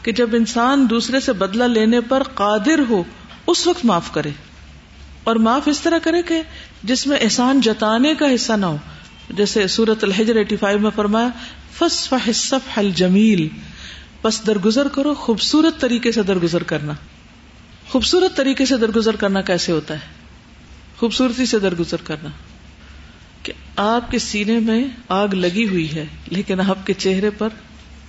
[0.02, 3.04] کہ جب انسان دوسرے سے بدلہ لینے پر قادر ہو،
[3.48, 4.30] اس وقت معاف کرے۔
[5.24, 6.42] اور معاف اس طرح کرے کہ
[6.84, 8.78] جس میں احسان جتانے کا حصہ نہ ہو۔
[9.30, 11.30] جیسے سورت الحجر ایٹی فائیو میں فرمایا
[11.78, 13.48] فس فصف جمیل
[14.23, 16.93] بس درگزر کرو، خوبصورت طریقے سے درگزر کرنا۔
[17.89, 19.99] خوبصورت طریقے سے درگزر کرنا کیسے ہوتا ہے؟
[20.97, 22.30] خوبصورتی سے درگزر کرنا۔
[23.43, 27.49] کہ آپ کے سینے میں آگ لگی ہوئی ہے، لیکن آپ کے چہرے پر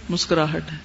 [0.09, 0.77] مسکراہٹ ہے۔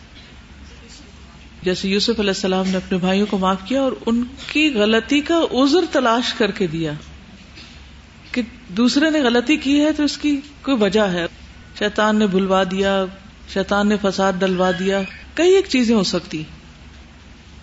[1.63, 5.39] جیسے یوسف علیہ السلام نے اپنے بھائیوں کو معاف کیا اور ان کی غلطی کا
[5.51, 6.91] عذر تلاش کر کے دیا۔
[8.31, 11.25] کہ دوسرے نے غلطی کی ہے تو اس کی کوئی وجہ ہے؟
[11.79, 13.05] شیطان نے بھلوا دیا
[13.53, 15.01] شیطان نے فساد ڈلوا دیا۔
[15.33, 16.43] کئی ایک چیزیں ہو سکتی۔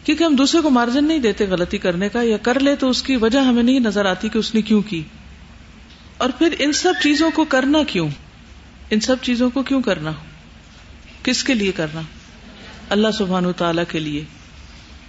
[0.05, 3.03] کیونکہ ہم دوسرے کو مارجن نہیں دیتے غلطی کرنے کا، یا کر لے تو اس
[3.03, 5.03] کی وجہ ہمیں نہیں نظر آتی کہ اس نے کیوں کی۔
[6.17, 8.09] اور پھر ان سب چیزوں کو کرنا کیوں؟
[8.91, 10.13] ان سب چیزوں کو کیوں کرنا؟
[11.23, 12.01] کس کے لیے کرنا؟
[12.91, 14.25] اللہ سبحان و تعالی کے لیے۔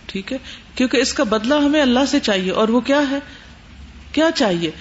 [0.06, 0.38] ٹھیک ہے؟
[0.76, 3.20] کیونکہ اس کا بدلہ ہمیں اللہ سے چاہیے۔ اور وہ کیا ہے؟
[4.12, 4.72] کیا چاہیے؟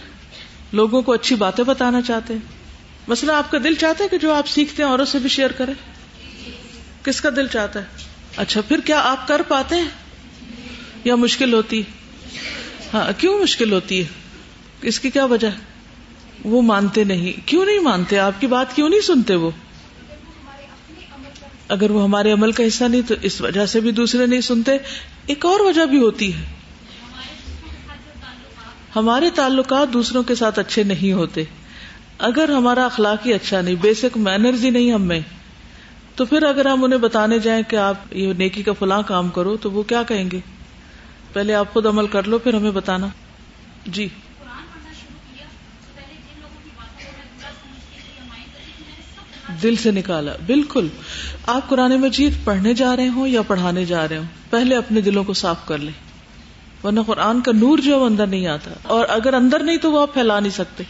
[0.74, 2.42] لوگوں کو اچھی باتیں بتانا چاہتے ہیں۔
[3.08, 5.52] مثلا آپ کا دل چاہتا ہے کہ جو آپ سیکھتے ہیں اوروں سے بھی شیئر
[5.52, 5.74] کریں
[7.04, 7.86] کس کا دل چاہتا ہے؟
[8.38, 9.90] اچھا پھر کیا آپ کر پاتے ہیں؟
[11.04, 11.84] یا مشکل ہوتی؟
[12.94, 14.08] ہاں کیوں مشکل ہوتی ہے؟
[14.82, 15.69] اس کی کیا وجہ ہے؟
[16.44, 19.52] وہ مانتے نہیں۔ کیوں نہیں مانتے؟ آپ کی بات کیوں نہیں سنتے وہ؟
[21.68, 24.72] اگر وہ ہمارے عمل کا حصہ نہیں تو اس وجہ سے بھی دوسرے نہیں سنتے۔
[25.26, 26.46] ایک اور وجہ بھی ہوتی ہے۔
[28.96, 31.44] ہمارے تعلقات دوسروں کے ساتھ اچھے نہیں ہوتے۔
[32.20, 35.20] اگر ہمارا اخلاق ہی اچھا نہیں، بیسک مینرز ہی نہیں ہم میں۔
[36.16, 39.58] تو پھر اگر ہم انہیں بتانے جائیں کہ آپ یہ نیکی کا فلاں کام کرو
[39.58, 40.40] تو وہ کیا کہیں گے؟
[41.34, 43.08] پہلے آپ خود عمل کر لو، پھر ہمیں بتانا۔
[43.86, 44.08] جی۔
[49.64, 50.88] دل سے نکالا۔ بالکل۔
[51.46, 55.24] آپ قرآن مجید پڑھنے جا رہے ہوں یا پڑھانے جا رہے ہوں؟ پہلے اپنے دلوں
[55.24, 55.94] کو صاف کر لیں۔
[56.84, 60.14] ورنہ قرآن کا نور جو اندر نہیں آتا۔ اور اگر اندر نہیں تو وہ آپ
[60.14, 60.84] پھیلا نہیں سکتے۔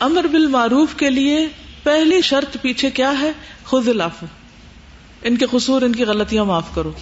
[0.00, 1.48] امر بالمعروف کے لیے
[1.82, 3.32] پہلی شرط پیچھے کیا ہے؟
[3.64, 4.24] خود لاف
[5.22, 6.92] ان کے قصور، ان کی غلطیاں معاف کرو۔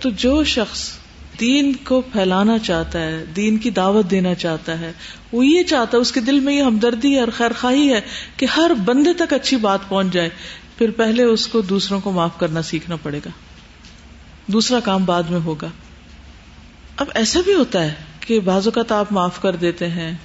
[0.00, 0.97] تو جو شخص
[1.40, 4.92] دین کو پھیلانا چاہتا ہے، دین کی دعوت دینا چاہتا ہے۔
[5.32, 8.00] وہ یہ چاہتا ہے، اس کے دل میں یہ ہمدردی ہے اور خیر خواہی ہے
[8.36, 10.28] کہ ہر بندے تک اچھی بات پہنچ جائے۔
[10.78, 13.30] پھر پہلے اس کو دوسروں کو معاف کرنا سیکھنا پڑے گا۔
[14.46, 15.68] دوسرا کام بعد میں ہوگا۔
[16.96, 20.16] اب ایسا بھی ہوتا ہے کہ بعض اوقات آپ معاف کر دیتے ہیں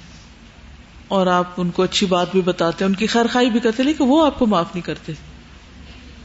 [1.08, 3.82] اور آپ ان کو اچھی بات بھی بتاتے ہیں، ان کی خیر خائی بھی کرتے
[3.82, 5.12] لیکن وہ آپ کو معاف نہیں کرتے۔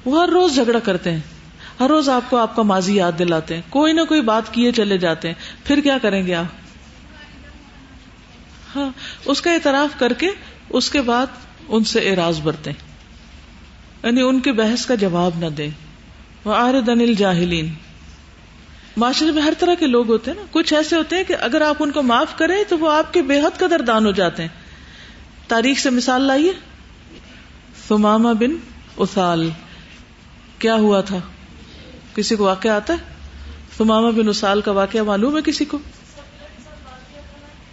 [0.06, 1.39] وہ ہر روز جھگڑا کرتے ہیں۔
[1.80, 4.72] ہر روز آپ کو آپ کا ماضی یاد دلاتے ہیں۔ کوئی نہ کوئی بات کیے
[4.72, 6.46] چلے جاتے ہیں۔ پھر کیا کریں گے آپ؟
[8.76, 8.90] ہاں
[9.26, 10.28] اس کا اعتراف کر کے
[10.70, 11.26] اس کے بعد
[11.68, 12.72] ان سے اعراض برتے
[14.04, 15.70] یعنی ان کے بحث کا جواب نہ دیں۔
[16.46, 17.74] وہ آر دنل جاہلین
[18.98, 21.62] معاشرے میں ہر طرح کے لوگ ہوتے ہیں نا۔ کچھ ایسے ہوتے ہیں کہ اگر
[21.62, 24.42] آپ ان کو معاف کریں تو وہ آپ کے بے حد قدر دان ہو جاتے
[24.42, 24.50] ہیں۔
[25.48, 26.52] تاریخ سے مثال لائیے۔
[27.88, 28.56] سماما بن
[28.98, 29.50] اسال
[30.60, 31.18] کیا ہوا تھا؟
[32.20, 33.18] کسی کو واقعہ آتا ہے؟
[33.78, 35.78] سماما بن اسال کا واقعہ معلوم ہے کسی کو؟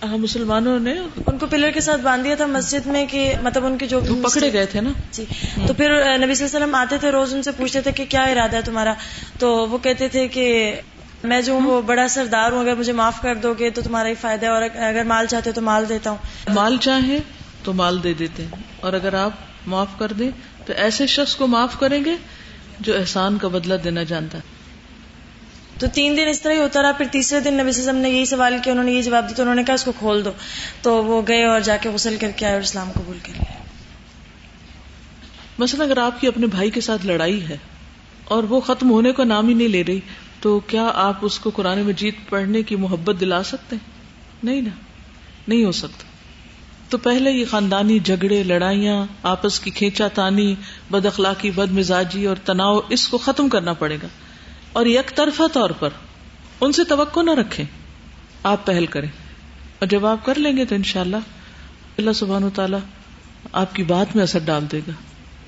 [0.02, 0.92] ہاں مسلمانوں نے
[1.26, 4.00] ان کو پلر کے ساتھ باندھ دیا تھا مسجد میں کہ مطلب ان کے جو
[4.24, 5.24] پکڑے گئے تھے نا؟ جی
[5.66, 8.04] تو پھر نبی صلی اللہ علیہ وسلم آتے تھے روز ان سے پوچھتے تھے کہ
[8.09, 8.94] کیا ارادہ ہے تمہارا؟
[9.38, 10.46] تو وہ کہتے تھے کہ
[11.24, 14.14] میں جو وہ بڑا سردار ہوں اگر مجھے معاف کر دو گے تو تمہارا ہی
[14.14, 17.18] فائدہ ہے اور اگر مال چاہتے تو مال دیتا ہوں۔ مال چاہے
[17.62, 20.30] تو مال دے دیتے ہیں اور اگر آپ معاف کر دیں
[20.66, 22.16] تو ایسے شخص کو معاف کریں گے
[22.80, 24.42] جو احسان کا بدلہ دینا جانتا ہے۔
[25.78, 28.24] تو تین دن اس طرح ہی ہوتا رہا پھر تیسرے دن نبی وسلم نے یہی
[28.24, 30.30] سوال کیا انہوں نے یہ جواب دیا تو انہوں نے کہا اس کو کھول دو۔
[30.82, 33.62] تو وہ گئے اور جا کے غسل کر کے آئے اور اسلام قبول کر لیا۔
[35.58, 37.56] مثلا اگر آپ کی اپنے بھائی کے ساتھ لڑائی ہے
[38.24, 40.00] اور وہ ختم ہونے کا نام ہی نہیں لے رہی
[40.40, 43.90] تو کیا آپ اس کو قرآن مجید پڑھنے کی محبت دلا سکتے ہیں؟
[44.42, 44.70] نہیں نا
[45.48, 46.05] نہیں ہو سکتا۔
[46.88, 50.55] تو پہلے یہ خاندانی جھگڑے، لڑائیاں، آپس کی کھینچا تانی،
[50.90, 54.07] بد اخلاقی، بد مزاجی اور تناؤ، اس کو ختم کرنا پڑے گا۔
[54.72, 55.88] اور یک طرفہ طور پر
[56.61, 57.64] ان سے توقع نہ رکھے
[58.42, 59.09] آپ پہل کریں۔
[59.79, 61.16] اور جب آپ کر لیں گے تو انشاءاللہ
[61.99, 62.79] اللہ سبحان و تعالیٰ
[63.53, 64.92] آپ کی بات میں اثر ڈال دے گا۔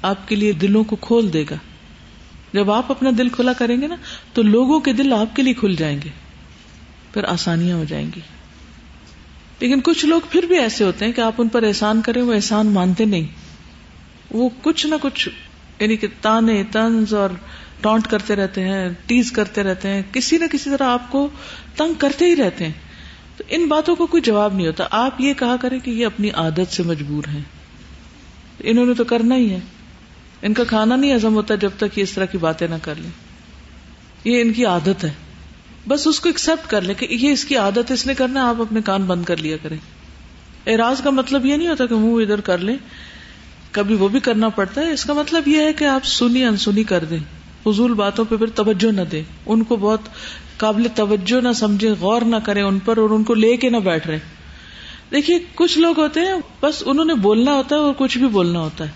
[0.03, 1.57] آپ کے لیے دلوں کو کھول دے گا۔
[2.53, 3.97] جب آپ اپنا دل کھلا کریں گے نا،
[4.33, 6.11] تو لوگوں کے دل آپ کے لیے کھل جائیں گے۔
[7.15, 8.21] پھر آسانیاں ہو جائیں گی۔
[9.61, 12.35] لیکن کچھ لوگ پھر بھی ایسے ہوتے ہیں کہ آپ ان پر احسان کریں، وہ
[12.35, 13.27] احسان مانتے نہیں۔
[14.31, 15.29] وہ کچھ نہ کچھ
[15.81, 17.31] یعنی کہ تانے، تنز اور
[17.81, 21.29] ٹونٹ کرتے رہتے ہیں، ٹیز کرتے رہتے ہیں، کسی نہ کسی طرح آپ کو
[21.77, 22.73] تنگ کرتے ہی رہتے ہیں۔
[23.37, 26.31] تو ان باتوں کو کوئی جواب نہیں ہوتا۔ آپ یہ کہا کریں کہ یہ اپنی
[26.31, 27.43] عادت سے مجبور ہیں۔
[28.61, 29.61] انہوں نے تو کرنا ہی ہے۔
[30.43, 32.95] ان کا کھانا نہیں ہزم ہوتا جب تک یہ اس طرح کی باتیں نہ کر
[32.95, 33.11] لیں۔
[34.25, 35.11] یہ ان کی عادت ہے۔
[35.89, 38.61] بس اس کو ایکسپٹ کر لیں کہ یہ اس کی عادت اس نے کرنا آپ
[38.61, 39.77] اپنے کان بند کر لیا کریں۔
[40.67, 42.77] اعراض کا مطلب یہ نہیں ہوتا کہ منہ ادھر کر لیں۔
[43.71, 46.85] کبھی وہ بھی کرنا پڑتا ہے۔ اس کا مطلب یہ ہے کہ آپ سنی انسنی
[46.85, 47.19] کر دیں۔
[47.63, 50.01] فضول باتوں پہ پھر توجہ نہ دیں۔ ان کو بہت
[50.57, 53.77] قابل توجہ نہ سمجھے غور نہ کریں ان پر اور ان کو لے کے نہ
[53.77, 54.19] بیٹھ رہے۔
[55.11, 58.61] دیکھیے، کچھ لوگ ہوتے ہیں، بس انہوں نے بولنا ہوتا ہے اور کچھ بھی بولنا
[58.61, 58.91] ہوتا ہے۔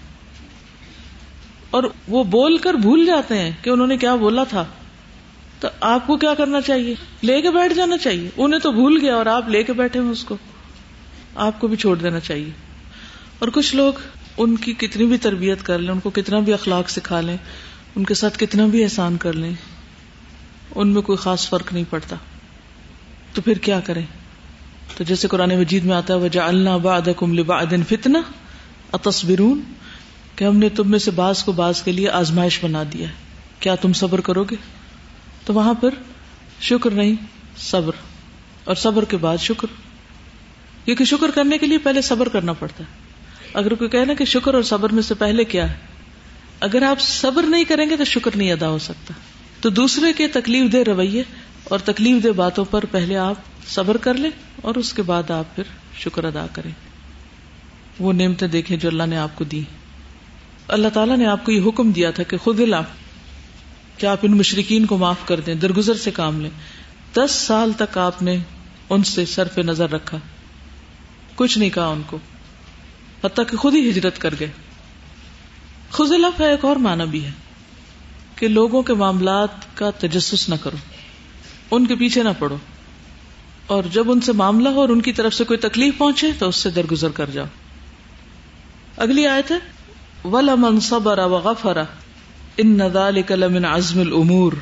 [1.70, 4.64] اور وہ بول کر بھول جاتے ہیں کہ انہوں نے کیا بولا تھا۔
[5.62, 9.14] تو آپ کو کیا کرنا چاہیے؟ لے کے بیٹھ جانا چاہیے۔ انہیں تو بھول گیا
[9.14, 10.36] اور آپ لے کے بیٹھے ہیں اس کو۔
[11.34, 12.50] آپ کو بھی چھوڑ دینا چاہیے۔
[13.38, 13.92] اور کچھ لوگ
[14.36, 17.36] ان کی کتنی بھی تربیت کر لیں، ان کو کتنا بھی اخلاق سکھا لیں،
[17.96, 19.52] ان کے ساتھ کتنا بھی احسان کر لیں،
[20.74, 22.16] ان میں کوئی خاص فرق نہیں پڑتا۔
[23.34, 24.06] تو پھر کیا کریں؟
[24.96, 27.02] تو جیسے قرآن مجید میں آتا ہے وجہ اللہ باد
[27.70, 28.20] دن فتنا
[28.92, 29.60] اتصبرون
[30.36, 33.14] کہ ہم نے تم میں سے باز کو باز کے لیے آزمائش بنا دیا ہے۔
[33.60, 34.81] کیا تم صبر کرو گے؟
[35.44, 35.90] تو وہاں پر
[36.60, 37.14] شکر نہیں،
[37.56, 37.92] صبر۔
[38.64, 39.66] اور صبر کے بعد شکر۔
[40.84, 42.88] کیونکہ شکر کرنے کے لیے پہلے صبر کرنا پڑتا ہے۔
[43.54, 45.74] اگر کوئی کہنا کہ شکر اور صبر میں سے پہلے کیا ہے؟
[46.60, 49.14] اگر آپ صبر نہیں کریں گے تو شکر نہیں ادا ہو سکتا۔
[49.60, 51.22] تو دوسرے کے تکلیف دہ رویے
[51.64, 53.34] اور تکلیف دہ باتوں پر پہلے آپ
[53.66, 54.30] صبر کر لیں
[54.62, 55.64] اور اس کے بعد آپ پھر
[55.98, 56.70] شکر ادا کریں۔
[57.98, 59.62] وہ نعمتیں دیکھیں جو اللہ نے آپ کو دی۔
[60.68, 62.60] اللہ تعالیٰ نے آپ کو یہ حکم دیا تھا کہ خود
[64.02, 66.50] کہ آپ ان مشرقین کو معاف کر دیں، درگزر سے کام لیں۔
[67.14, 68.38] دس سال تک آپ نے
[68.90, 70.18] ان سے سر پہ نظر رکھا۔
[71.34, 72.18] کچھ نہیں کہا ان کو۔
[73.24, 74.50] حتیٰ کہ خود ہی ہجرت کر گئے۔
[75.90, 77.30] خزلف ہے ایک اور معنی بھی ہے
[78.36, 80.76] کہ لوگوں کے معاملات کا تجسس نہ کرو۔
[81.70, 82.56] ان کے پیچھے نہ پڑو۔
[83.66, 86.48] اور جب ان سے معاملہ ہو اور ان کی طرف سے کوئی تکلیف پہنچے تو
[86.48, 87.46] اس سے درگزر کر جاؤ۔
[88.96, 89.58] اگلی آیت ہے،
[90.24, 91.82] وَلَمَنْ صَبَرَ وَغَفَرَ۔
[92.56, 92.78] ان
[93.30, 94.56] لَمِنْ عَزْمِ الْأُمُورِ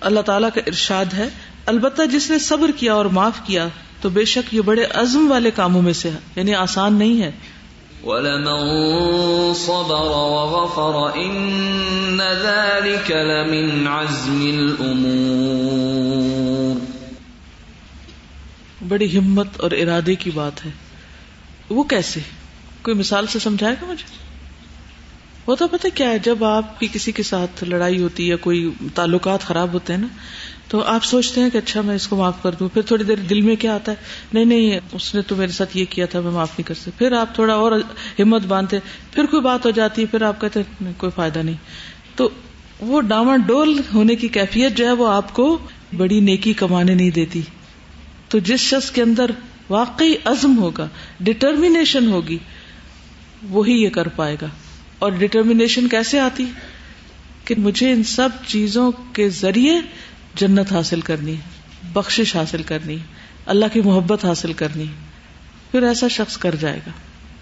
[0.00, 1.28] اللہ تعالیٰ کا ارشاد ہے
[1.66, 3.68] البتہ جس نے صبر کیا اور معاف کیا
[4.00, 7.30] تو بے شک یہ بڑے عزم والے کاموں میں سے ہے یعنی آسان نہیں ہے۔
[8.04, 15.48] وَلَمَن صَبَرَ وَغَفَرَ إِنَّ ذَلِكَ لَمِنْ عَزْمِ الْأُمُورِ۔
[18.88, 20.70] بڑی ہمت اور ارادے کی بات ہے۔
[21.70, 22.20] وہ کیسے؟
[22.82, 24.27] کوئی مثال سے سمجھائے گا مجھے؟
[25.48, 28.70] وہ تو پتہ کیا ہے، جب آپ کی کسی کے ساتھ لڑائی ہوتی ہے کوئی
[28.94, 30.06] تعلقات خراب ہوتے ہیں نا،
[30.68, 33.16] تو آپ سوچتے ہیں کہ اچھا میں اس کو معاف کر دوں، پھر تھوڑی دیر
[33.16, 33.96] دل میں کیا آتا ہے،
[34.32, 36.90] نہیں نہیں، اس نے تو میرے ساتھ یہ کیا تھا، میں معاف نہیں کر سکتا۔
[36.98, 37.72] پھر آپ تھوڑا اور
[38.18, 38.78] ہمت باندھتے
[39.12, 41.54] پھر کوئی بات ہو جاتی ہے، پھر آپ کہتے ہیں کوئی فائدہ نہیں۔
[42.16, 42.28] تو
[42.80, 45.58] وہ ڈاما ڈول ہونے کی کیفیت جو ہے، وہ آپ کو
[45.96, 47.40] بڑی نیکی کمانے نہیں دیتی۔
[48.28, 49.30] تو جس شخص کے اندر
[49.70, 50.88] واقعی عزم ہوگا
[51.20, 52.38] ڈٹرمینیشن ہوگی،
[53.48, 54.46] وہی یہ کر پائے گا۔
[54.98, 56.44] اور ڈٹرمینیشن کیسے آتی؟
[57.44, 59.74] کہ مجھے ان سب چیزوں کے ذریعے
[60.34, 61.34] جنت حاصل کرنی
[61.92, 62.96] بخشش حاصل کرنی
[63.46, 64.84] اللہ کی محبت حاصل کرنی
[65.70, 66.90] پھر ایسا شخص کر جائے گا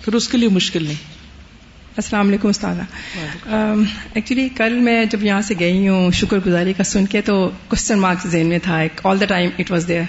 [0.00, 1.16] پھر اس کے لیے مشکل نہیں۔
[1.96, 2.74] السلام علیکم استاد
[4.14, 7.98] ایکچولی کل میں جب یہاں سے گئی ہوں شکر گزاری کا سن کے تو کوشچن
[7.98, 10.02] مارکس ذہن میں تھا all the time it was there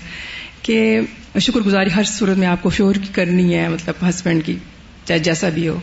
[0.61, 0.99] کہ
[1.41, 4.55] شکر گزاری ہر صورت میں آپ کو شور کی کرنی ہے مطلب ہسبینڈ کی
[5.05, 5.79] چاہے جیسا بھی ہو۔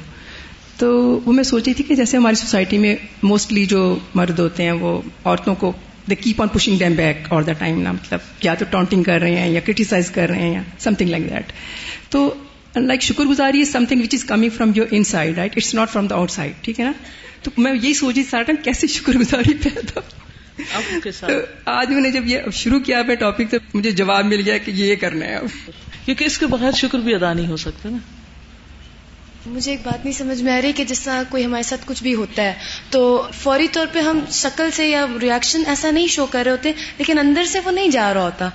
[0.77, 4.73] تو وہ میں سوچی تھی کہ جیسے ہماری سوسائٹی میں موسٹلی جو مرد ہوتے ہیں
[4.73, 5.73] وہ عورتوں کو
[6.11, 9.21] they keep on pushing them back all the time نا مطلب یا تو ٹانٹنگ کر
[9.21, 11.53] رہے ہیں یا کریٹیسائز کر رہے ہیں سم تھنگ لائک دیٹ
[12.09, 12.35] تو
[12.77, 16.07] لائک شکر گزاری is something which is coming from your inside right it's not from
[16.07, 16.93] the outside ٹھیک ہے نا؟
[17.43, 20.01] تو میں یہی سوچی سارا ٹائم کیسے شکر گزاری پیدا
[21.65, 24.71] آج میں نے جب یہ شروع کیا اپنے ٹاپک تو مجھے جواب مل گیا کہ
[24.71, 25.71] یہ کرنا ہے اب۔
[26.05, 27.97] کیونکہ اس کے بغیر شکر بھی ادا نہیں ہو سکتا نا۔
[29.47, 32.03] مجھے ایک بات نہیں سمجھ میں آ رہی کہ جس طرح کوئی ہمارے ساتھ کچھ
[32.03, 32.55] بھی ہوتا ہے۔
[32.91, 36.73] تو فوری طور پہ ہم شکل سے یا ریئیکشن ایسا نہیں شو کر رہے ہوتے
[36.99, 38.49] لیکن اندر سے وہ نہیں جا رہا ہوتا۔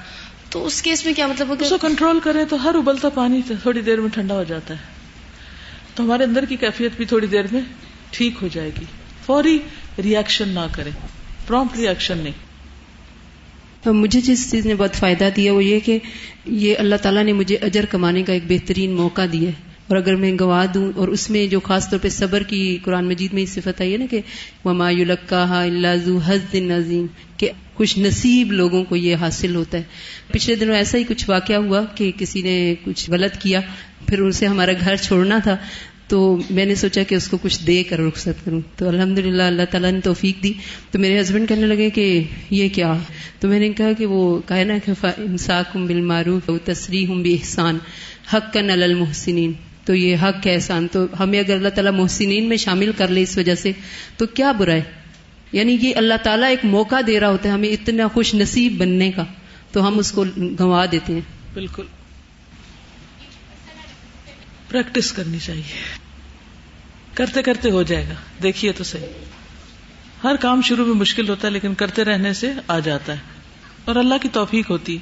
[0.50, 3.82] تو اس کیس میں کیا مطلب اس کو کنٹرول کرے تو ہر ابلتا پانی تھوڑی
[3.82, 4.80] دیر میں ٹھنڈا ہو جاتا ہے۔
[5.96, 7.62] تو ہمارے اندر کی کیفیت بھی تھوڑی دیر میں
[8.12, 8.86] ٹھیک ہو جائے گی۔
[9.26, 9.60] فوری
[10.04, 10.90] ریئیکشن نہ کرے
[11.48, 16.00] پرومپٹ ریئیکشن نہیں۔ مجھے جس چیز نے بہت فائدہ دیا وہ یہ کہ
[16.46, 19.50] یہ اللہ تعالیٰ نے مجھے اجر کمانے کا ایک بہترین موقع دیا
[19.90, 23.06] اور اگر میں گوا دوں اور اس میں جو خاص طور پہ صبر کی قرآن
[23.06, 24.22] مجید میں صفت آئی ہے نا کہ
[24.66, 27.06] وما اللہ حز نظیم
[27.38, 29.84] کہ خوش نصیب لوگوں کو یہ حاصل ہوتا ہے۔
[30.32, 33.62] پچھلے دنوں ایسا ہی کچھ واقعہ ہوا کہ کسی نے کچھ غلط کیا،
[34.06, 35.58] پھر اسے ہمارا گھر چھوڑنا تھا۔
[36.08, 39.44] تو میں نے سوچا کہ اس کو کچھ دے کر رخصت کروں۔ تو الحمد للہ
[39.44, 40.54] اللہ تعالیٰ نے توفیق دی۔
[40.92, 42.98] تو میرے ہسبینڈ کہنے لگے کہ یہ کیا؟
[43.40, 47.78] تو میں نے کہا کہ وہ کہا نا کہ انساکم بالمعروف تسریح بے احسان
[48.34, 49.52] حق کا نل المحسنین
[49.90, 53.22] تو یہ حق ہے احسان، تو ہمیں اگر اللہ تعالیٰ محسنین میں شامل کر لے
[53.22, 53.72] اس وجہ سے،
[54.18, 54.82] تو کیا برا ہے؟
[55.52, 59.12] یعنی یہ اللہ تعالیٰ ایک موقع دے رہا ہوتا ہے ہمیں اتنا خوش نصیب بننے
[59.12, 59.24] کا،
[59.72, 61.22] تو ہم اس کو گنوا دیتے ہیں۔
[61.54, 61.84] بالکل۔
[64.70, 65.98] پریکٹس کرنی چاہیے۔
[67.14, 69.06] کرتے کرتے ہو جائے گا۔ دیکھیے تو صحیح۔
[70.24, 73.20] ہر کام شروع میں مشکل ہوتا ہے، لیکن کرتے رہنے سے آ جاتا ہے۔
[73.86, 74.98] اور اللہ کی توفیق ہوتی۔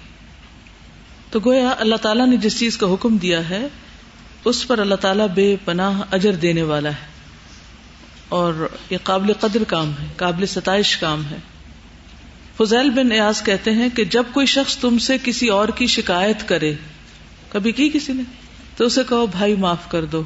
[1.31, 3.67] تو گویا اللہ تعالیٰ نے جس چیز کا حکم دیا ہے
[4.45, 7.17] اس پر اللہ تعالیٰ بے پناہ اجر دینے والا ہے
[8.29, 11.37] اور یہ قابل قدر کام ہے، قابل ستائش کام ہے۔
[12.57, 16.47] فضیل بن ایاز کہتے ہیں کہ جب کوئی شخص تم سے کسی اور کی شکایت
[16.47, 16.73] کرے،
[17.49, 18.23] کبھی کی کسی نے؟
[18.77, 20.23] تو اسے کہو، بھائی معاف کر دو۔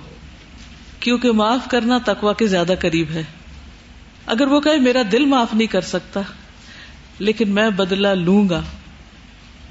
[0.99, 3.23] کیونکہ معاف کرنا تقوا کے زیادہ قریب ہے۔
[4.25, 6.21] اگر وہ کہے، میرا دل معاف نہیں کر سکتا،
[7.19, 8.61] لیکن میں بدلا لوں گا۔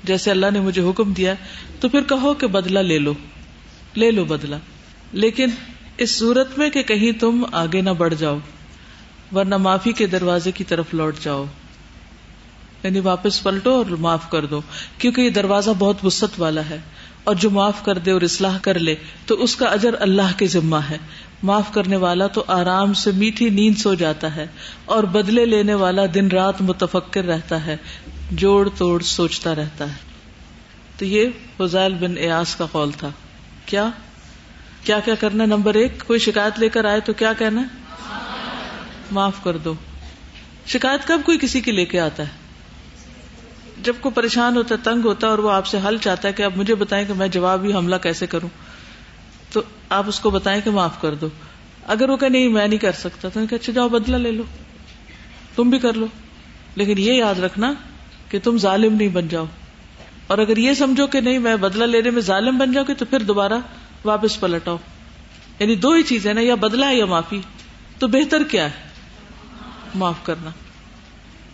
[0.05, 1.34] جیسے اللہ نے مجھے حکم دیا
[1.80, 3.14] تو پھر کہو کہ بدلا لے لو۔
[3.97, 4.57] لے لو بدلا
[5.12, 5.47] لیکن
[5.97, 8.38] اس صورت میں کہ کہیں تم آگے نہ بڑھ جاؤ،
[9.32, 11.45] ورنہ معافی کے دروازے کی طرف لوٹ جاؤ۔
[12.82, 14.61] یعنی واپس پلٹو اور معاف کر دو،
[14.99, 16.78] کیونکہ یہ دروازہ بہت وسط والا ہے۔
[17.24, 18.95] اور جو معاف کر دے اور اصلاح کر لے،
[19.26, 20.99] تو اس کا اجر اللہ کے ذمہ ہے۔
[21.43, 24.47] معاف کرنے والا تو آرام سے میٹھی نیند سو جاتا ہے،
[24.84, 27.76] اور بدلے لینے والا دن رات متفکر رہتا ہے،
[28.30, 29.97] جوڑ توڑ سوچتا رہتا ہے۔
[30.99, 31.26] تو یہ
[31.57, 33.11] فضائل بن ایاس کا قول تھا۔
[33.70, 33.88] کیا؟
[34.84, 37.62] کیا کیا کرنا نمبر ایک، کوئی شکایت لے کر آئے تو کیا کہنا
[39.10, 39.74] معاف کر دو۔
[40.66, 42.28] شکایت کب کوئی کسی کی لے کے آتا ہے؟
[43.82, 46.32] جب کوئی پریشان ہوتا ہے، تنگ ہوتا ہے اور وہ آپ سے حل چاہتا ہے
[46.32, 48.48] کہ آپ مجھے بتائیں کہ میں جوابی حملہ کیسے کروں۔
[49.52, 51.28] تو آپ اس کو بتائیں کہ معاف کر دو۔
[51.86, 54.42] اگر وہ کہ نہیں، میں نہیں کر سکتا، تو کہ اچھا جاؤ بدلا لے لو۔
[55.56, 56.06] تم بھی کر لو۔
[56.74, 57.72] لیکن یہ یاد رکھنا
[58.28, 59.44] کہ تم ظالم نہیں بن جاؤ۔
[60.31, 63.05] اور اگر یہ سمجھو کہ نہیں، میں بدلا لینے میں ظالم بن جاؤ گی تو
[63.05, 63.53] پھر دوبارہ
[64.05, 64.76] واپس پلٹ آؤ
[65.59, 67.41] یعنی دو ہی چیزیں نا یا بدلا ہے یا معافی۔
[67.99, 68.70] تو بہتر کیا ہے؟
[69.95, 70.51] معاف کرنا۔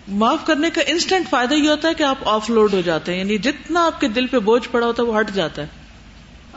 [0.09, 3.19] معاف کرنے کا انسٹنٹ فائدہ یہ ہوتا ہے کہ آپ آف لوڈ ہو جاتے ہیں۔
[3.19, 5.67] یعنی جتنا آپ کے دل پہ بوجھ پڑا ہوتا ہے، وہ ہٹ جاتا ہے۔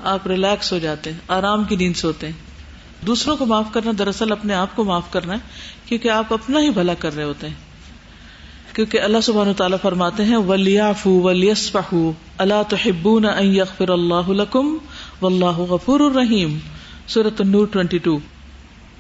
[0.04, 2.34] آپ ریلیکس ہو جاتے ہیں، آرام کی نیند سوتے ہیں۔
[3.06, 5.40] دوسروں کو معاف کرنا، دراصل اپنے آپ کو معاف کرنا ہے،
[5.86, 7.69] کیونکہ آپ اپنا ہی بھلا کر رہے ہوتے ہیں۔
[8.80, 11.76] کیونکہ اللہ سبحانہ تعالیٰ فرماتے ہیں ولیاف ولیس
[12.38, 14.78] اللہ تو ہبون یغفر اللہ لکم
[15.22, 16.60] و اللہ غفور الرحیم
[17.08, 18.20] سورت النور ٹوینٹی ٹو۔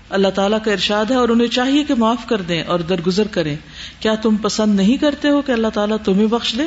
[0.09, 3.55] اللہ تعالیٰ کا ارشاد ہے اور انہیں چاہیے کہ معاف کر دیں اور درگزر کریں۔
[3.99, 6.63] کیا تم پسند نہیں کرتے ہو کہ اللہ تعالیٰ تمہیں بخش دے؟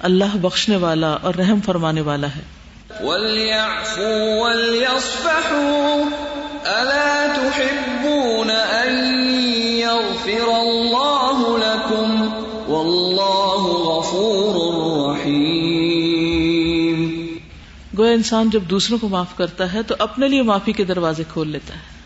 [0.00, 2.42] اللہ بخشنے والا اور رحم فرمانے والا ہے۔
[3.02, 3.66] گویا
[18.16, 21.74] انسان جب دوسروں کو معاف کرتا ہے تو اپنے لیے معافی کے دروازے کھول لیتا
[21.74, 21.96] ہے۔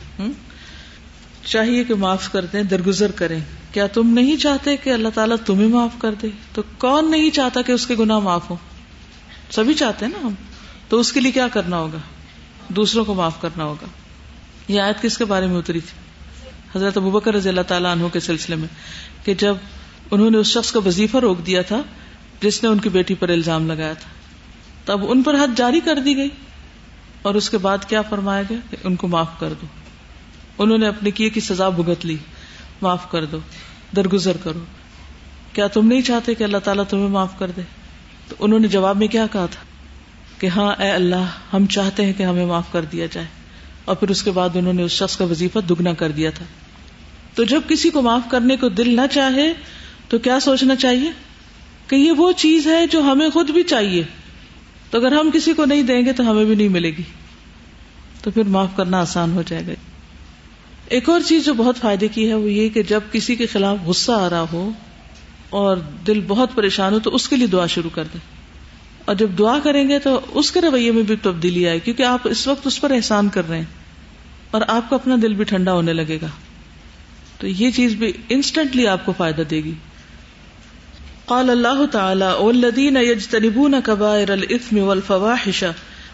[1.45, 3.41] چاہیے کہ معاف کر دیں، درگزر کریں۔
[3.73, 7.63] کیا تم نہیں چاہتے کہ اللہ تعالیٰ تمہیں معاف کر دے؟ تو کون نہیں چاہتا
[7.63, 8.57] کہ اس کے گناہ معاف ہو
[9.51, 10.35] سبھی چاہتے ہیں نا ہم۔
[10.89, 11.99] تو اس کے لیے کیا کرنا ہوگا؟
[12.69, 13.87] دوسروں کو معاف کرنا ہوگا۔
[14.69, 15.99] یہ آیت کس کے بارے میں اتری تھی؟
[16.75, 18.69] حضرت ابوبکر رضی اللہ تعالیٰ عنہ کے سلسلے میں،
[19.25, 19.55] کہ جب
[20.11, 21.83] انہوں نے اس شخص کا وظیفہ روک دیا تھا،
[22.41, 24.20] جس نے ان کی بیٹی پر الزام لگایا تھا۔
[24.85, 26.29] تب ان پر حد جاری کر دی گئی
[27.23, 29.67] اور اس کے بعد کیا فرمایا گیا کہ ان کو معاف کر دو۔
[30.59, 32.17] انہوں نے اپنے کیے کی سزا بھگت لی۔
[32.83, 33.39] معاف کر دو۔
[33.97, 34.59] درگزر کرو۔
[35.53, 37.61] کیا تم نہیں چاہتے کہ اللہ تعالیٰ تمہیں معاف کر دے؟
[38.29, 39.65] تو انہوں نے جواب میں کیا کہا تھا؟
[40.41, 43.27] کہ ہاں اے اللہ، ہم چاہتے ہیں کہ ہمیں معاف کر دیا جائے۔
[43.85, 46.45] اور پھر اس کے بعد انہوں نے اس شخص کا وظیفہ دگنا کر دیا تھا۔
[47.35, 49.53] تو جب کسی کو معاف کرنے کو دل نہ چاہے
[50.09, 51.11] تو کیا سوچنا چاہیے؟
[51.87, 54.03] کہ یہ وہ چیز ہے جو ہمیں خود بھی چاہیے۔
[54.91, 57.03] تو اگر ہم کسی کو نہیں دیں گے تو ہمیں بھی نہیں ملے گی۔
[58.23, 59.73] تو پھر معاف کرنا آسان ہو جائے گا۔
[60.89, 63.77] ایک اور چیز جو بہت فائدے کی ہے وہ یہ کہ جب کسی کے خلاف
[63.87, 64.71] غصہ آ رہا ہو
[65.51, 65.77] اور
[66.07, 68.21] دل بہت پریشان ہو تو اس کے لیے دعا شروع کر دیں۔
[69.05, 72.21] اور جب دعا کریں گے تو اس کے رویے میں بھی تبدیلی آئے کیونکہ آپ
[72.25, 73.65] اس وقت اس پر احسان کر رہے ہیں
[74.51, 76.29] اور آپ کو اپنا دل بھی ٹھنڈا ہونے لگے گا۔
[77.39, 79.75] تو یہ چیز بھی انسٹنٹلی آپ کو فائدہ دے گی۔
[81.31, 85.63] قال اللہ تعالی والذین یجتنبون کبائر الاثم والفواحش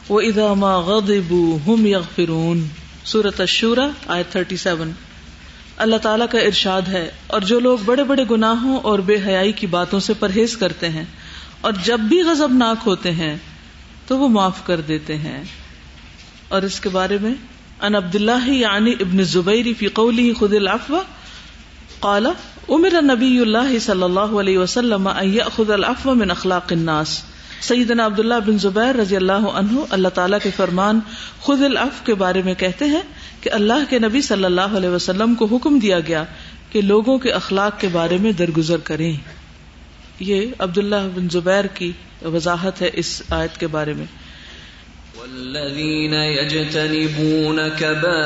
[0.08, 2.60] وہ اداما غدبو ہم یغفرون.
[3.04, 4.90] سورت اشورا آئے تھرٹی سیون
[5.84, 9.66] اللہ تعالیٰ کا ارشاد ہے، اور جو لوگ بڑے بڑے گناہوں اور بے حیائی کی
[9.76, 11.04] باتوں سے پرہیز کرتے ہیں
[11.60, 13.36] اور جب بھی غزب ناک ہوتے ہیں،
[14.06, 15.42] تو وہ معاف کر دیتے ہیں.
[16.48, 17.32] اور اس کے بارے میں
[17.80, 21.00] ان عبد اللہ یعنی ابن زبیری فی قولی خود العفو
[22.00, 22.26] قال
[22.68, 25.08] امر نبی اللہ صلی اللہ علیہ وسلم
[25.54, 27.22] خود العفو من اخلاق الناس.
[27.60, 31.00] سیدنا عبداللہ بن زبیر رضی اللہ عنہ اللہ تعالیٰ کے فرمان
[31.40, 33.00] خود العف کے بارے میں کہتے ہیں
[33.40, 36.24] کہ اللہ کے نبی صلی اللہ علیہ وسلم کو حکم دیا گیا
[36.72, 39.12] کہ لوگوں کے اخلاق کے بارے میں درگزر کریں۔
[40.20, 41.92] یہ عبداللہ بن زبیر کی
[42.24, 44.06] وضاحت ہے اس آیت کے بارے میں۔
[45.34, 48.16] والذين يجتنبون كبائر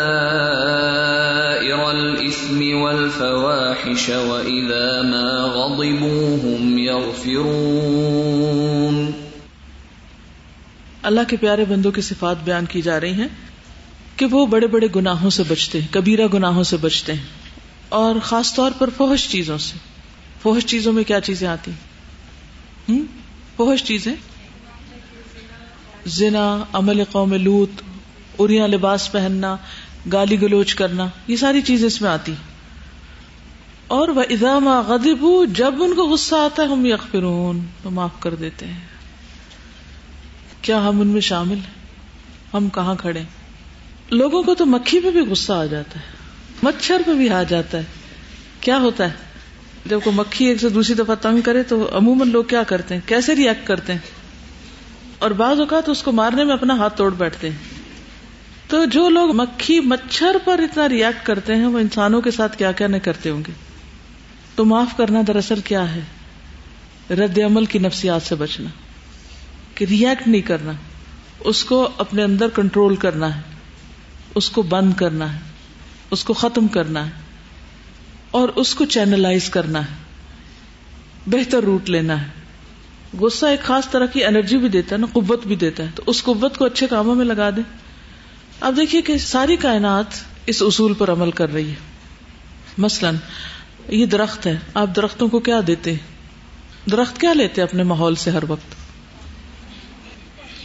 [1.90, 9.11] الإثم والفواحش وإذا ما غضبوا هم يغفرون
[11.03, 13.28] اللہ کے پیارے بندوں کی صفات بیان کی جا رہی ہیں
[14.16, 17.22] کہ وہ بڑے بڑے گناہوں سے بچتے ہیں، کبیرہ گناہوں سے بچتے ہیں
[17.88, 19.76] اور خاص طور پر فوہش چیزوں سے۔
[20.42, 21.90] فوہش چیزوں میں کیا چیزیں آتی ہیں؟
[23.57, 24.14] فوہش چیزیں؟
[26.11, 27.70] زنا، عمل قوم لوت
[28.38, 29.56] اریا لباس پہننا،
[30.12, 32.34] گالی گلوچ کرنا، یہ ساری چیزیں اس میں آتی۔
[33.86, 38.34] اور وہ ادام غدب جب ان کو غصہ آتا ہے، ہم یکفرون تو معاف کر
[38.34, 38.80] دیتے ہیں۔
[40.62, 41.86] کیا ہم ان میں شامل ہیں؟
[42.54, 43.22] ہم کہاں کھڑے
[44.11, 46.04] لوگوں کو تو مکھی پہ بھی غصہ آ جاتا ہے،
[46.62, 47.84] مچھر پہ بھی آ جاتا ہے۔
[48.61, 49.14] کیا ہوتا ہے؟
[49.86, 53.00] جب کوئی مکھی ایک سے دوسری دفعہ تنگ کرے تو عموماً لوگ کیا کرتے ہیں؟
[53.06, 54.19] کیسے ریئیکٹ کرتے ہیں؟
[55.20, 57.56] اور بعض اوقات اس کو مارنے میں اپنا ہاتھ توڑ بیٹھتے ہیں۔
[58.68, 62.72] تو جو لوگ مکھی مچھر پر اتنا ریئیکٹ کرتے ہیں، وہ انسانوں کے ساتھ کیا
[62.72, 63.52] کیا نہیں کرتے ہوں گے؟
[64.54, 66.00] تو معاف کرنا دراصل کیا ہے؟
[67.14, 68.70] رد عمل کی نفسیات سے بچنا۔
[69.74, 70.72] کہ ریئیکٹ نہیں کرنا۔
[71.40, 73.40] اس کو اپنے اندر کنٹرول کرنا ہے۔
[74.34, 75.38] اس کو بند کرنا ہے۔
[76.10, 77.10] اس کو ختم کرنا ہے۔
[78.30, 79.94] اور اس کو چینلائز کرنا ہے۔
[81.26, 82.39] بہتر روٹ لینا ہے۔
[83.18, 86.02] غصہ ایک خاص طرح کی انرجی بھی دیتا ہے، نا، قوت بھی دیتا ہے۔ تو
[86.06, 87.62] اس قوت کو اچھے کاموں میں لگا دیں۔
[88.61, 90.06] اب دیکھیے کہ ساری کائنات
[90.46, 91.74] اس اصول پر عمل کر رہی ہے۔
[92.78, 93.11] مثلا،
[93.88, 95.94] یہ درخت ہے۔ آپ درختوں کو کیا دیتے؟
[96.90, 98.74] درخت کیا لیتے اپنے ماحول سے ہر وقت؟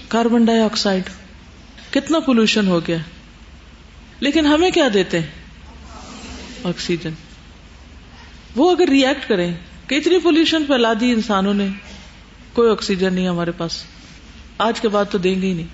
[0.08, 1.04] کاربن ڈائی آکسائڈ
[1.94, 2.98] کتنا پولوشن ہو گیا۔
[4.20, 5.20] لیکن ہمیں کیا دیتے؟
[6.64, 7.10] آکسیجن۔
[8.56, 9.54] وہ اگر ریئیکٹ کریں،
[9.88, 11.68] کہ اتنی پولوشن پھیلا دی انسانوں نے؟
[12.56, 13.84] کوئی آکسیجن نہیں ہمارے پاس۔
[14.58, 15.68] آج کے بعد تو دیں گے ہی نہیں۔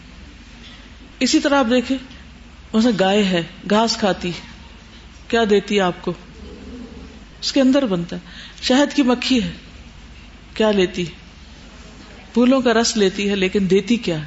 [1.20, 1.98] اسی طرح آپ دیکھیں
[2.74, 4.32] ویسے گائے ہے، گھاس کھاتی
[5.28, 6.14] کیا دیتی ہے آپ کو؟
[7.42, 8.22] اس کے اندر بنتا ہے۔
[8.62, 9.52] شہد کی مکھی ہے۔
[10.54, 11.06] کیا لیتی
[12.34, 14.18] پھولوں کا رس لیتی ہے، لیکن دیتی کیا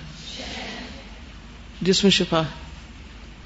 [1.83, 2.65] جس میں شفا ہے۔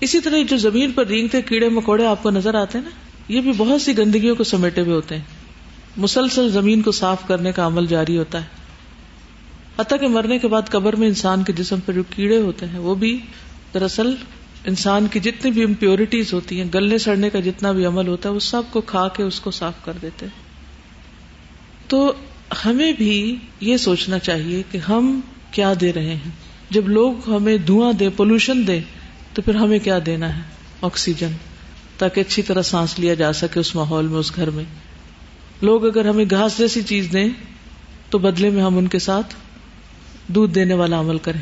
[0.00, 2.90] اسی طرح جو زمین پر رینگتے کیڑے مکوڑے آپ کو نظر آتے ہیں نا،
[3.28, 5.24] یہ بھی بہت سی گندگیوں کو سمیٹے ہوئے ہوتے ہیں۔
[5.96, 8.67] مسلسل زمین کو صاف کرنے کا عمل جاری ہوتا ہے۔
[9.80, 12.78] حتیٰ کہ مرنے کے بعد قبر میں انسان کے جسم پہ جو کیڑے ہوتے ہیں،
[12.78, 13.20] وہ بھی
[13.74, 14.14] دراصل
[14.64, 18.34] انسان کی جتنی بھی امپیورٹیز ہوتی ہیں، گلنے سڑنے کا جتنا بھی عمل ہوتا ہے،
[18.34, 20.26] وہ سب کو کھا کے اس کو صاف کر دیتے
[21.88, 22.12] تو
[22.64, 25.20] ہمیں بھی یہ سوچنا چاہیے کہ ہم
[25.50, 26.30] کیا دے رہے ہیں۔
[26.70, 28.80] جب لوگ ہمیں دھواں دے پولوشن دے
[29.32, 30.42] تو پھر ہمیں کیا دینا ہے؟
[30.82, 31.32] آکسیجن
[31.98, 34.64] تاکہ اچھی طرح سانس لیا جا سکے اس ماحول میں، اس گھر میں۔
[35.62, 37.28] لوگ اگر ہمیں گھاس جیسی چیز دیں،
[38.10, 39.34] تو بدلے میں ہم ان کے ساتھ
[40.28, 41.40] دودھ دینے والا عمل کریں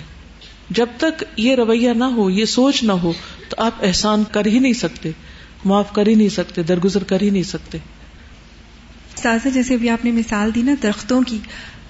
[0.70, 3.12] جب تک یہ رویہ نہ ہو یہ سوچ نہ ہو
[3.48, 5.10] تو آپ احسان کر ہی نہیں سکتے۔
[5.64, 7.78] معاف کر ہی نہیں سکتے درگزر کر ہی نہیں سکتے۔
[9.22, 11.38] سازا جیسے ابھی آپ نے مثال دی نا درختوں کی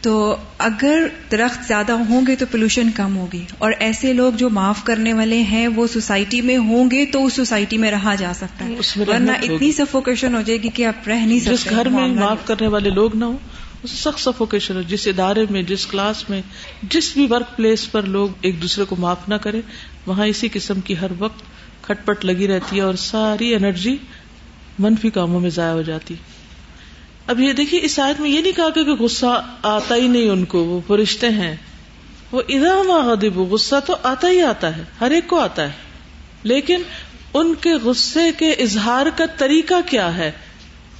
[0.00, 4.84] تو اگر درخت زیادہ ہوں گے تو پولوشن کم ہوگی۔ اور ایسے لوگ جو معاف
[4.84, 8.64] کرنے والے ہیں وہ سوسائٹی میں ہوں گے تو اس سوسائٹی میں رہا جا سکتا
[8.64, 8.74] ہے۔
[9.06, 12.46] ورنہ اتنی سفوکیشن ہو جائے گی کہ آپ رہ نہیں سکتے۔ جس گھر میں معاف
[12.46, 13.38] کرنے والے لوگ نہ ہوں
[13.86, 16.42] سخت سفوکیشن ہو جس ادارے میں، جس کلاس میں،
[16.82, 19.60] جس بھی ورک پلیس پر لوگ ایک دوسرے کو معاف نہ کرے
[20.06, 21.42] وہاں اسی قسم کی ہر وقت
[21.82, 23.96] کھٹ پٹ لگی رہتی ہے اور ساری انرجی
[24.78, 26.14] منفی کاموں میں ضائع ہو جاتی۔
[27.26, 30.44] اب یہ دیکھیے، اس آیت میں یہ نہیں کہا کہ غصہ آتا ہی نہیں ان
[30.44, 31.56] کو، وہ فرشتے ہیں۔
[32.32, 35.72] وہ ادب غصہ تو آتا ہی آتا ہے، ہر ایک کو آتا ہے۔
[36.42, 36.82] لیکن
[37.34, 40.30] ان کے غصے کے اظہار کا طریقہ کیا ہے؟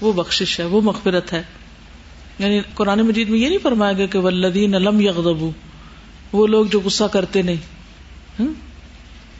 [0.01, 1.43] وہ بخشش ہے، وہ مغفرت ہے۔
[2.39, 5.51] یعنی قرآن مجید میں یہ نہیں فرمایا گیا کہ ولدین علم یغضبو
[6.33, 8.43] وہ لوگ جو غصہ کرتے نہیں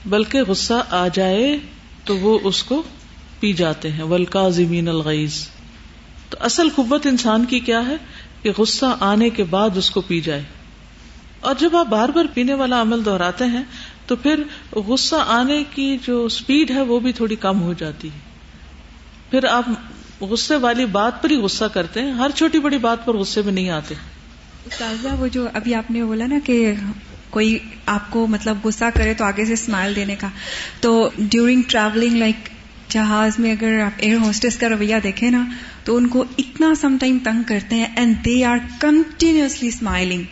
[0.07, 1.59] بلکہ غصہ آ جائے
[2.05, 2.83] تو وہ اس کو
[3.41, 5.49] پی جاتے ہیں ولکا زمین الغیز
[6.31, 7.97] تو اصل قوت انسان کی کیا ہے؟
[8.43, 10.43] کہ غصہ آنے کے بعد اس کو پی جائے۔
[11.41, 13.63] اور جب آپ بار بار پینے والا عمل دہراتے ہیں،
[14.07, 14.43] تو پھر
[14.79, 18.19] غصہ آنے کی جو اسپیڈ ہے وہ بھی تھوڑی کم ہو جاتی ہے۔
[19.31, 19.65] پھر آپ
[20.21, 23.53] غصے والی بات پر ہی غصہ کرتے ہیں۔ ہر چھوٹی بڑی بات پر غصے میں
[23.53, 23.95] نہیں آتے۔
[24.79, 26.73] تازہ وہ جو ابھی آپ نے بولا نا کہ
[27.31, 30.29] کوئی آپ کو مطلب غصہ کرے تو آگے سے اسمائل دینے کا۔
[30.81, 32.49] تو ڈیورنگ ٹریولنگ لائک
[32.89, 35.45] جہاز میں اگر آپ ایئر ہوسٹس کا رویہ دیکھیں نا
[35.85, 40.23] تو ان کو اتنا سم ٹائم تنگ کرتے ہیں and they are continuously smiling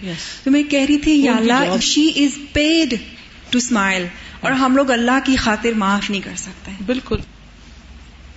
[0.44, 2.94] تو میں کہہ رہی تھی یا اللہ she is paid
[3.50, 4.06] to smile
[4.40, 7.16] اور ہم لوگ اللہ کی خاطر معاف نہیں کر سکتے۔ بالکل۔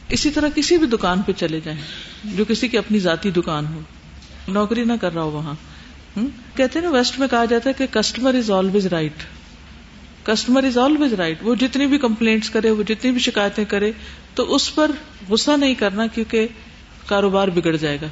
[0.10, 1.82] اسی طرح کسی بھی دکان پہ چلے جائیں
[2.24, 3.80] جو کسی کی اپنی ذاتی دکان ہو،
[4.48, 5.54] نوکری نہ کر رہا ہو وہاں۔
[6.56, 9.14] کہتے ہیں نا ویسٹ میں کہا جاتا ہے کہ customer is always right
[10.24, 13.92] customer is always right وہ جتنی بھی کمپلینٹس کرے، وہ جتنی بھی شکایتیں کرے،
[14.36, 14.92] تو اس پر
[15.30, 16.48] غصہ نہیں کرنا کیونکہ
[17.08, 18.08] کاروبار بگڑ جائے گا۔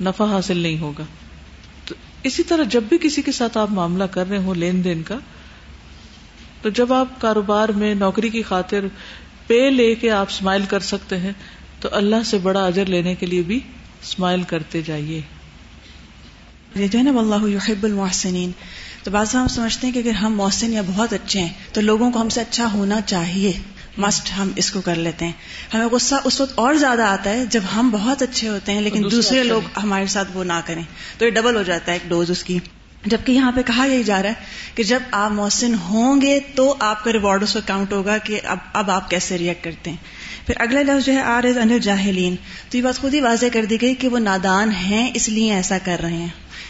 [0.00, 1.04] نفع حاصل نہیں ہوگا۔
[1.84, 5.02] تو اسی طرح جب بھی کسی کے ساتھ آپ معاملہ کر رہے ہوں لین دین
[5.02, 5.18] کا،
[6.62, 8.84] تو جب آپ کاروبار میں نوکری کی خاطر
[9.46, 11.32] پے لے کے آپ اسمائل کر سکتے ہیں
[11.80, 13.56] تو اللہ سے بڑا اجر لینے کے لیے بھی
[14.02, 15.20] اسمائل کرتے جائیے۔
[16.74, 18.50] یہ جو ہے نا اللہ یحب المحسنین۔
[19.02, 22.10] تو بعض ہم سمجھتے ہیں کہ اگر ہم محسن یا بہت اچھے ہیں تو لوگوں
[22.10, 23.52] کو ہم سے اچھا ہونا چاہیے۔
[23.98, 25.32] مسٹ ہم اس کو کر لیتے ہیں۔
[25.74, 29.06] ہمیں غصہ اس وقت اور زیادہ آتا ہے جب ہم بہت اچھے ہوتے ہیں لیکن
[29.10, 30.82] دوسرے لوگ ہمارے ساتھ وہ نہ کریں۔
[31.18, 32.58] تو یہ ڈبل ہو جاتا ہے ایک ڈوز اس کی۔
[33.04, 34.34] جبکہ یہاں پہ کہا یہی جا رہا ہے
[34.74, 38.40] کہ جب آپ محسن ہوں گے تو آپ کا ریوارڈ اس وقت کاؤنٹ ہوگا کہ
[38.44, 39.96] اب اب آپ کیسے ریئیکٹ کرتے ہیں۔
[40.46, 42.36] پھر اگلا لفظ جو ہے آر از انل جاہلین
[42.70, 45.52] تو یہ بات خود ہی واضح کر دی گئی کہ وہ نادان ہیں، اس لیے
[45.52, 46.28] ایسا کر رہے ہیں۔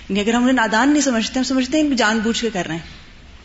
[0.08, 2.74] یعنی اگر ہم انہیں نادان نہیں سمجھتے، ہم سمجھتے ہیں جان بوجھ کے کر رہے
[2.74, 2.82] ہیں۔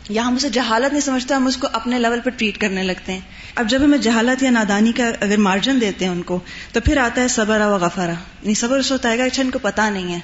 [0.08, 3.12] یا ہم اسے جہالت نہیں سمجھتے، ہم اس کو اپنے لیول پر ٹریٹ کرنے لگتے
[3.12, 3.20] ہیں۔
[3.54, 6.38] اب جب ہمیں جہالت یا نادانی کا اگر مارجن دیتے ہیں ان کو،
[6.72, 9.58] تو پھر آتا ہے صبر و غفارا یعنی صبر اس ہوتا ہے اچھا ان کو
[9.58, 10.18] پتا نہیں ہے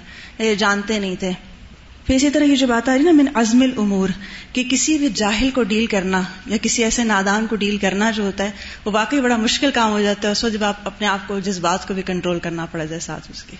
[0.45, 1.33] یہ جانتے نہیں تھے۔
[2.07, 4.09] پھر اسی طرح یہ جو بات آ رہی نا، من عزم العمور
[4.53, 8.23] کہ کسی بھی جاہل کو ڈیل کرنا یا کسی ایسے نادان کو ڈیل کرنا جو
[8.23, 8.51] ہوتا ہے،
[8.85, 11.41] وہ واقعی بڑا مشکل کام ہو جاتا ہے، اس وقت جب آپ اپنے آپ کو
[11.41, 13.57] جس بات کو بھی کنٹرول کرنا پڑا جائے ساتھ اس کے۔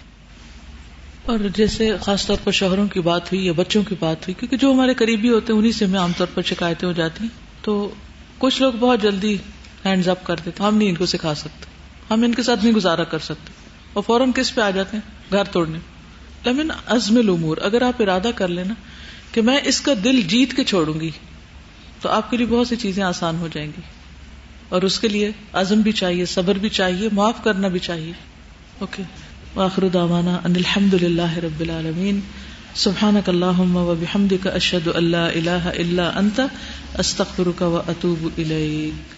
[1.27, 4.57] اور جیسے خاص طور پر شوہروں کی بات ہوئی یا بچوں کی بات ہوئی، کیونکہ
[4.57, 7.65] جو ہمارے قریبی ہوتے ہیں انہیں سے ہمیں عام طور پر شکایتیں ہو جاتی ہیں۔
[7.65, 7.95] تو
[8.39, 9.35] کچھ لوگ بہت جلدی
[9.85, 11.65] ہینڈز اپ کر دیتے ہم نہیں ان کو سکھا سکتے،
[12.11, 13.53] ہم ان کے ساتھ نہیں گزارا کر سکتے۔
[13.93, 15.79] اور فوراً کس پہ آ جاتے ہیں؟ گھر توڑنے۔
[16.47, 18.75] لیکن عزم العمور اگر آپ ارادہ کر لینا
[19.33, 21.11] کہ میں اس کا دل جیت کے چھوڑوں گی،
[22.01, 23.83] تو آپ کے لیے بہت سی چیزیں آسان ہو جائیں گی۔
[24.69, 28.13] اور اس کے لیے عزم بھی چاہیے، صبر بھی چاہیے، معاف کرنا بھی چاہیے۔
[28.79, 29.03] اوکے۔
[29.55, 32.21] واخر دعوانا ان الحمد للہ رب العالمین۔
[32.75, 36.41] سبحانک اللہم و بحمدک، اشہد اللہ الہ الا انت،
[36.99, 39.16] استغفرک و اتوب الیک۔